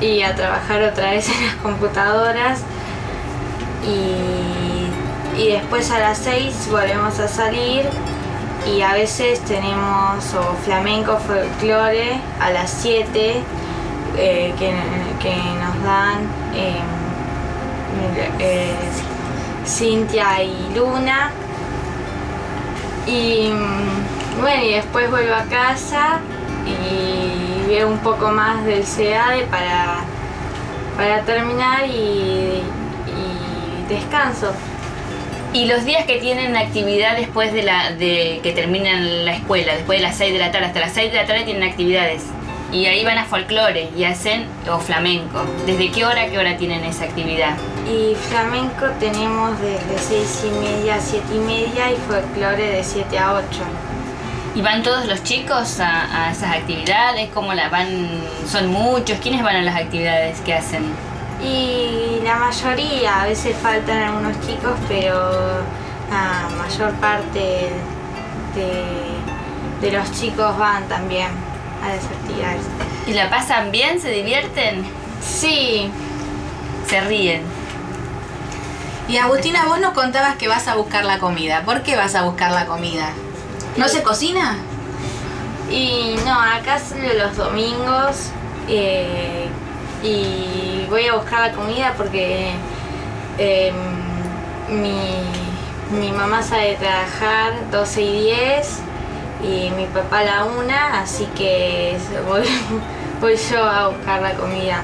y 0.03 0.20
a 0.20 0.35
trabajar 0.35 0.83
otra 0.83 1.12
vez 1.12 1.31
en 1.31 1.46
las 1.46 1.55
computadoras 1.57 2.61
y, 3.87 5.40
y 5.40 5.53
después 5.53 5.90
a 5.90 5.98
las 5.98 6.18
6 6.18 6.68
volvemos 6.70 7.18
a 7.20 7.27
salir 7.27 7.87
y 8.74 8.83
a 8.83 8.92
veces 8.92 9.40
tenemos 9.40 10.24
flamenco 10.64 11.18
folclore 11.18 12.20
a 12.40 12.50
las 12.50 12.70
7 12.70 13.42
eh, 14.16 14.54
que, 14.59 14.74
que 15.20 15.35
nos 15.35 15.83
dan 15.83 16.18
eh, 16.54 16.81
eh, 18.38 18.74
Cintia 19.66 20.42
y 20.42 20.72
Luna 20.74 21.31
y 23.07 23.50
mm, 23.50 24.40
bueno 24.40 24.64
y 24.64 24.72
después 24.72 25.11
vuelvo 25.11 25.35
a 25.35 25.44
casa 25.44 26.20
y 26.66 27.68
veo 27.68 27.88
un 27.88 27.98
poco 27.98 28.31
más 28.31 28.64
del 28.64 28.85
CEADE 28.85 29.46
para, 29.46 30.00
para 30.96 31.22
terminar 31.22 31.87
y 31.87 32.62
descanso. 33.88 34.52
Y 35.52 35.64
los 35.64 35.84
días 35.87 36.04
que 36.04 36.18
tienen 36.18 36.56
actividad 36.56 37.16
después 37.16 37.52
de, 37.54 37.62
la, 37.62 37.92
de 37.92 38.40
que 38.42 38.52
terminan 38.52 39.24
la 39.24 39.34
escuela, 39.34 39.74
después 39.74 39.98
de 39.98 40.06
las 40.06 40.16
6 40.16 40.34
de 40.34 40.38
la 40.38 40.52
tarde, 40.52 40.66
hasta 40.66 40.80
las 40.80 40.92
6 40.92 41.11
de 41.11 41.16
la 41.16 41.26
tarde 41.26 41.44
tienen 41.44 41.62
actividades. 41.62 42.24
Y 42.70 42.84
ahí 42.84 43.02
van 43.02 43.16
a 43.16 43.24
folclore 43.24 43.88
y 43.96 44.04
hacen, 44.04 44.46
o 44.70 44.78
flamenco. 44.78 45.42
¿Desde 45.64 45.90
qué 45.90 46.04
hora 46.04 46.24
a 46.24 46.26
qué 46.26 46.38
hora 46.38 46.58
tienen 46.58 46.84
esa 46.84 47.04
actividad? 47.04 47.56
Y 47.90 48.14
flamenco 48.14 48.87
tenemos 49.00 49.58
desde 49.61 49.98
6 49.98 50.44
y 50.48 50.58
media 50.58 50.96
a 50.96 51.00
7 51.00 51.24
y 51.34 51.38
media 51.38 51.92
y 51.92 51.96
folclore 51.96 52.66
de 52.66 52.84
7 52.84 53.18
a 53.18 53.32
8. 53.32 53.44
¿Y 54.54 54.61
van 54.61 54.82
todos 54.82 55.06
los 55.06 55.22
chicos 55.22 55.80
a, 55.80 56.26
a 56.26 56.32
esas 56.32 56.56
actividades? 56.56 57.30
¿Cómo 57.32 57.54
la 57.54 57.70
van? 57.70 58.20
¿Son 58.46 58.66
muchos? 58.66 59.18
¿Quiénes 59.20 59.42
van 59.42 59.56
a 59.56 59.62
las 59.62 59.76
actividades 59.76 60.40
que 60.42 60.52
hacen? 60.52 60.84
Y 61.42 62.20
la 62.24 62.37
mayoría, 62.37 63.22
a 63.22 63.27
veces 63.27 63.57
faltan 63.62 63.98
algunos 63.98 64.40
chicos, 64.46 64.72
pero 64.88 65.31
la 66.11 66.48
mayor 66.57 66.92
parte 66.94 67.70
de, 68.55 69.87
de 69.87 69.92
los 69.96 70.11
chicos 70.12 70.59
van 70.59 70.87
también 70.88 71.29
a 71.85 71.88
las 71.88 72.05
actividades. 72.05 72.62
¿Y 73.07 73.12
la 73.12 73.31
pasan 73.31 73.70
bien? 73.70 74.01
¿Se 74.01 74.11
divierten? 74.11 74.85
Sí, 75.20 75.90
¿Se 76.88 77.01
ríen? 77.03 77.42
Y 79.09 79.18
Agustina, 79.18 79.66
vos 79.66 79.79
nos 79.79 79.92
contabas 79.92 80.37
que 80.37 80.48
vas 80.48 80.68
a 80.68 80.74
buscar 80.74 81.05
la 81.05 81.18
comida. 81.18 81.62
¿Por 81.64 81.83
qué 81.83 81.96
vas 81.96 82.14
a 82.14 82.22
buscar 82.22 82.51
la 82.51 82.66
comida? 82.66 83.11
¿No 83.77 83.88
se 83.88 84.03
cocina? 84.03 84.57
y 85.70 86.16
no, 86.24 86.40
acá 86.40 86.79
solo 86.79 87.12
los 87.12 87.37
domingos 87.37 88.31
eh, 88.68 89.46
y 90.02 90.87
voy 90.88 91.06
a 91.06 91.14
buscar 91.14 91.40
la 91.40 91.52
comida 91.52 91.94
porque 91.96 92.50
eh, 93.38 93.72
mi, 94.68 95.98
mi 95.98 96.12
mamá 96.12 96.42
sabe 96.42 96.76
trabajar 96.80 97.52
12 97.70 98.02
y 98.02 98.20
10 98.24 98.78
y 99.42 99.70
mi 99.70 99.87
papá 99.87 100.20
a 100.20 100.24
la 100.24 100.44
1, 100.44 100.72
así 100.94 101.26
que 101.37 101.96
voy, 102.28 102.42
voy 103.20 103.37
yo 103.37 103.62
a 103.62 103.88
buscar 103.88 104.20
la 104.22 104.34
comida. 104.34 104.82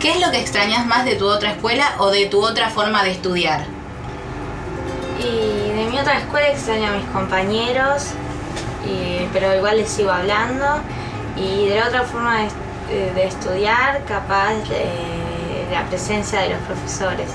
¿Qué 0.00 0.12
es 0.12 0.20
lo 0.20 0.30
que 0.30 0.40
extrañas 0.40 0.86
más 0.86 1.04
de 1.04 1.14
tu 1.16 1.26
otra 1.28 1.50
escuela 1.52 1.84
o 1.98 2.10
de 2.10 2.26
tu 2.26 2.42
otra 2.44 2.70
forma 2.70 3.02
de 3.04 3.10
estudiar? 3.10 3.64
Y 5.18 5.72
de 5.76 5.84
mi 5.90 5.98
otra 5.98 6.18
escuela 6.18 6.48
extraño 6.48 6.88
a 6.88 6.92
mis 6.92 7.04
compañeros, 7.06 8.06
y- 8.86 9.26
pero 9.32 9.54
igual 9.54 9.76
les 9.76 9.90
sigo 9.90 10.10
hablando. 10.10 10.64
Y 11.36 11.66
de 11.68 11.76
la 11.80 11.88
otra 11.88 12.02
forma 12.04 12.38
de, 12.38 12.46
est- 12.46 12.56
de 12.90 13.24
estudiar, 13.24 14.04
capaz 14.06 14.54
de 14.68 14.84
la 15.72 15.84
presencia 15.86 16.40
de 16.40 16.50
los 16.50 16.58
profesores. 16.60 17.28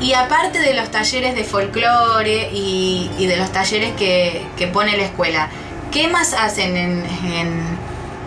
Y 0.00 0.12
aparte 0.14 0.58
de 0.58 0.74
los 0.74 0.90
talleres 0.90 1.34
de 1.34 1.44
folclore 1.44 2.50
y, 2.52 3.10
y 3.18 3.26
de 3.26 3.36
los 3.36 3.50
talleres 3.52 3.92
que, 3.96 4.44
que 4.56 4.66
pone 4.66 4.96
la 4.96 5.04
escuela, 5.04 5.48
¿qué 5.92 6.08
más 6.08 6.32
hacen 6.34 6.76
en, 6.76 7.04
en- 7.24 7.84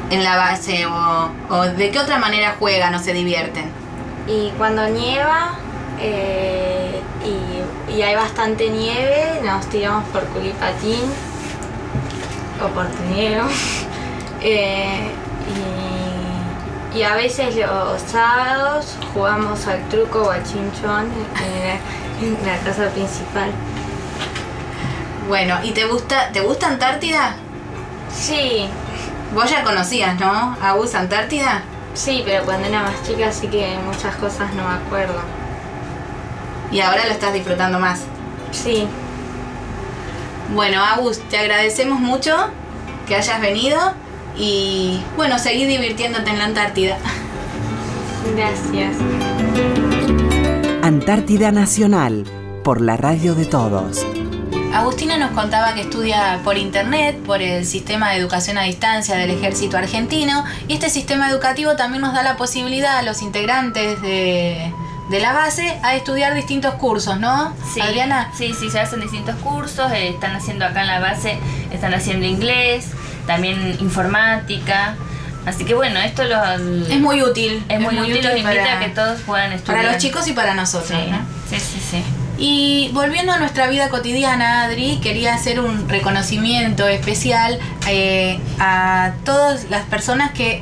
en 0.09 0.23
la 0.23 0.37
base 0.37 0.85
o, 0.85 1.29
o 1.49 1.63
de 1.63 1.91
qué 1.91 1.99
otra 1.99 2.17
manera 2.17 2.55
juegan 2.57 2.95
o 2.95 2.99
se 2.99 3.11
divierten? 3.13 3.65
Y 4.27 4.51
cuando 4.57 4.87
nieva 4.87 5.55
eh, 5.99 7.01
y, 7.89 7.93
y 7.93 8.01
hay 8.01 8.15
bastante 8.15 8.69
nieve, 8.69 9.41
nos 9.43 9.65
tiramos 9.69 10.05
por 10.09 10.23
culipatín 10.27 11.01
o 12.63 12.67
por 12.69 12.87
trineo. 12.87 13.43
Eh, 14.39 15.09
y, 16.97 17.03
a 17.03 17.15
veces 17.15 17.55
los 17.55 18.01
sábados 18.01 18.95
jugamos 19.13 19.65
al 19.67 19.87
truco 19.89 20.23
o 20.23 20.31
al 20.31 20.43
chinchón 20.43 21.05
en 21.05 21.59
la, 21.63 22.27
en 22.27 22.45
la 22.45 22.57
casa 22.63 22.89
principal. 22.89 23.51
Bueno, 25.27 25.57
¿y 25.63 25.71
te 25.71 25.85
gusta, 25.85 26.31
te 26.31 26.41
gusta 26.41 26.67
Antártida? 26.67 27.35
Sí, 28.11 28.69
Vos 29.33 29.49
ya 29.49 29.63
conocías, 29.63 30.17
¿no? 30.19 30.57
A 30.61 30.73
Bus 30.73 30.95
Antártida. 30.95 31.61
sí, 31.93 32.23
pero 32.25 32.45
cuando 32.45 32.67
era 32.67 32.83
más 32.83 33.03
chica 33.03 33.31
sí 33.31 33.47
que 33.47 33.77
muchas 33.85 34.15
cosas 34.15 34.53
no 34.53 34.67
me 34.67 34.75
acuerdo. 34.75 35.19
Y 36.71 36.79
ahora 36.79 37.05
lo 37.05 37.11
estás 37.11 37.33
disfrutando 37.33 37.79
más. 37.79 38.01
Sí, 38.51 38.87
Bueno, 40.53 40.81
Agus, 40.81 41.19
te 41.29 41.37
agradecemos 41.37 41.99
mucho 41.99 42.33
que 43.05 43.15
hayas 43.15 43.41
venido 43.41 43.77
y 44.39 45.01
bueno, 45.15 45.39
seguí 45.39 45.65
divirtiéndote 45.65 46.29
en 46.29 46.39
la 46.39 46.45
Antártida. 46.45 46.97
gracias. 48.35 48.95
Antártida 50.83 51.51
Nacional, 51.51 52.23
por 52.63 52.81
la 52.81 52.97
radio 52.97 53.35
de 53.35 53.45
todos. 53.45 54.05
Agustina 54.73 55.17
nos 55.17 55.31
contaba 55.31 55.73
que 55.73 55.81
estudia 55.81 56.39
por 56.43 56.57
internet, 56.57 57.17
por 57.25 57.41
el 57.41 57.65
sistema 57.65 58.11
de 58.11 58.17
educación 58.17 58.57
a 58.57 58.63
distancia 58.63 59.15
del 59.15 59.31
ejército 59.31 59.77
argentino, 59.77 60.43
y 60.67 60.73
este 60.73 60.89
sistema 60.89 61.29
educativo 61.29 61.75
también 61.75 62.01
nos 62.01 62.13
da 62.13 62.21
la 62.21 62.37
posibilidad 62.37 62.97
a 62.97 63.01
los 63.01 63.21
integrantes 63.21 64.01
de, 64.01 64.71
de 65.09 65.19
la 65.19 65.33
base 65.33 65.79
a 65.83 65.95
estudiar 65.95 66.35
distintos 66.35 66.75
cursos, 66.75 67.19
¿no? 67.19 67.53
Sí, 67.73 67.81
Adriana. 67.81 68.31
Sí, 68.37 68.53
sí, 68.59 68.69
se 68.69 68.79
hacen 68.79 68.99
distintos 68.99 69.35
cursos, 69.37 69.91
eh, 69.91 70.09
están 70.09 70.35
haciendo 70.35 70.65
acá 70.65 70.81
en 70.81 70.87
la 70.87 70.99
base, 70.99 71.37
están 71.71 71.93
haciendo 71.93 72.25
inglés, 72.25 72.91
también 73.27 73.77
informática. 73.79 74.95
Así 75.45 75.63
que 75.63 75.73
bueno, 75.75 75.99
esto 75.99 76.23
lo, 76.25 76.43
Es 76.89 76.99
muy 76.99 77.21
útil. 77.21 77.63
es 77.69 77.79
muy 77.79 77.97
útil, 77.99 78.21
los 78.23 78.37
invita 78.37 78.43
para, 78.43 78.77
a 78.77 78.79
que 78.79 78.89
todos 78.89 79.21
puedan 79.21 79.53
estudiar. 79.53 79.77
para 79.77 79.93
los 79.93 80.01
chicos 80.01 80.27
y 80.27 80.33
para 80.33 80.53
nosotros, 80.55 80.89
Sí, 80.99 81.09
¿no? 81.11 81.19
sí, 81.49 81.59
sí, 81.59 81.79
sí. 81.91 82.03
Y 82.39 82.91
volviendo 82.93 83.31
a 83.31 83.39
nuestra 83.39 83.67
vida 83.67 83.89
cotidiana, 83.89 84.63
Adri, 84.63 84.99
quería 85.01 85.33
hacer 85.33 85.59
un 85.59 85.87
reconocimiento 85.89 86.87
especial 86.87 87.59
eh, 87.87 88.39
a 88.59 89.13
todas 89.23 89.69
las 89.69 89.85
personas 89.85 90.31
que 90.31 90.61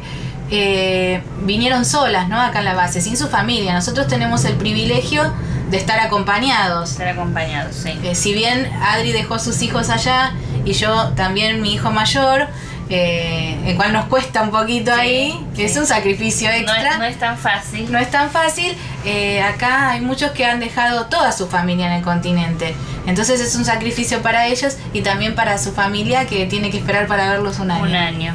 eh, 0.52 1.22
vinieron 1.42 1.84
solas, 1.84 2.30
¿no? 2.30 2.40
Acá 2.40 2.60
en 2.60 2.66
la 2.66 2.76
base, 2.76 3.02
sin 3.02 3.18
su 3.18 3.28
familia. 3.28 3.74
Nosotros 3.74 4.08
tenemos 4.08 4.46
el 4.46 4.54
privilegio 4.56 5.34
de 5.72 5.78
estar 5.78 6.00
acompañados. 6.00 6.92
Estar 6.92 7.08
acompañados, 7.08 7.76
sí. 7.76 7.90
Eh, 8.04 8.14
si 8.16 8.34
bien 8.34 8.72
Adri 8.84 9.12
dejó 9.12 9.40
sus 9.40 9.62
hijos 9.64 9.90
allá 9.90 10.32
y 10.66 10.74
yo 10.74 11.10
también 11.16 11.62
mi 11.62 11.74
hijo 11.74 11.92
mayor, 11.92 12.48
eh, 12.90 13.58
el 13.66 13.76
cual 13.76 13.94
nos 13.94 14.06
cuesta 14.06 14.42
un 14.44 14.52
poquito 14.52 14.94
Sí, 14.94 15.00
ahí, 15.00 15.46
que 15.56 15.68
sí. 15.68 15.74
es 15.74 15.78
un 15.78 15.88
sacrificio 15.88 16.50
No 16.50 16.56
extra 16.56 16.92
es, 16.92 16.98
no 17.00 17.04
es 17.06 17.18
tan 17.20 17.38
fácil. 17.38 17.92
no 17.92 17.98
es 17.98 18.12
tan 18.12 18.30
fácil. 18.30 18.78
eh, 19.06 19.42
acá 19.42 19.90
hay 19.92 20.02
muchos 20.02 20.32
que 20.32 20.46
han 20.46 20.60
dejado 20.60 21.06
toda 21.08 21.32
su 21.32 21.48
familia 21.48 21.88
en 21.88 21.94
el 21.94 22.04
continente. 22.04 22.76
Entonces 23.08 23.40
es 23.42 23.56
un 23.56 23.66
sacrificio 23.66 24.22
para 24.22 24.48
ellos 24.48 24.78
y 24.94 25.02
también 25.02 25.36
para 25.36 25.58
su 25.58 25.72
familia 25.74 26.26
que 26.28 26.46
tiene 26.46 26.70
que 26.72 26.78
esperar 26.78 27.08
para 27.08 27.30
verlos 27.30 27.60
un 27.60 27.72
año. 27.72 27.84
Un 27.86 27.96
año. 27.96 28.34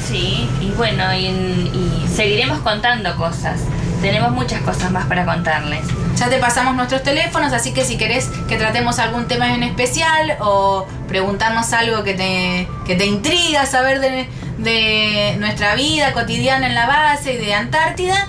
Sí, 0.06 0.48
y 0.60 0.70
bueno, 0.76 1.12
y, 1.12 1.26
y 1.26 2.06
seguiremos 2.14 2.60
contando 2.60 3.16
cosas. 3.16 3.58
Tenemos 4.00 4.30
muchas 4.30 4.62
cosas 4.62 4.92
más 4.92 5.06
para 5.06 5.24
contarles. 5.24 5.84
Ya 6.16 6.28
te 6.28 6.38
pasamos 6.38 6.74
nuestros 6.76 7.02
teléfonos, 7.02 7.52
así 7.52 7.72
que 7.72 7.84
si 7.84 7.96
querés 7.96 8.28
que 8.48 8.56
tratemos 8.56 8.98
algún 8.98 9.26
tema 9.26 9.52
en 9.52 9.62
especial 9.62 10.36
o 10.40 10.86
preguntarnos 11.08 11.72
algo 11.72 12.04
que 12.04 12.14
te, 12.14 12.68
que 12.86 12.94
te 12.94 13.06
intriga 13.06 13.66
saber 13.66 14.00
de, 14.00 14.28
de 14.58 15.36
nuestra 15.38 15.74
vida 15.74 16.12
cotidiana 16.12 16.66
en 16.66 16.74
la 16.74 16.86
base 16.86 17.34
y 17.34 17.36
de 17.38 17.54
Antártida, 17.54 18.28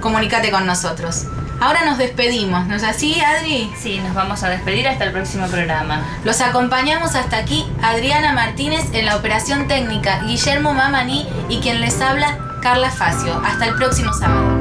comunícate 0.00 0.50
con 0.50 0.66
nosotros. 0.66 1.26
Ahora 1.60 1.84
nos 1.84 1.98
despedimos, 1.98 2.66
¿no 2.66 2.74
es 2.74 2.82
así, 2.82 3.18
Adri? 3.20 3.72
Sí, 3.80 4.00
nos 4.00 4.12
vamos 4.12 4.42
a 4.42 4.50
despedir 4.50 4.88
hasta 4.88 5.04
el 5.04 5.12
próximo 5.12 5.46
programa. 5.46 6.02
Los 6.24 6.40
acompañamos 6.40 7.14
hasta 7.14 7.38
aquí 7.38 7.64
Adriana 7.82 8.32
Martínez 8.32 8.84
en 8.92 9.06
la 9.06 9.16
operación 9.16 9.68
técnica, 9.68 10.20
Guillermo 10.24 10.74
Mamani 10.74 11.26
y 11.48 11.60
quien 11.60 11.80
les 11.80 12.00
habla, 12.00 12.38
Carla 12.60 12.90
Facio. 12.90 13.40
Hasta 13.44 13.66
el 13.66 13.76
próximo 13.76 14.12
sábado. 14.12 14.53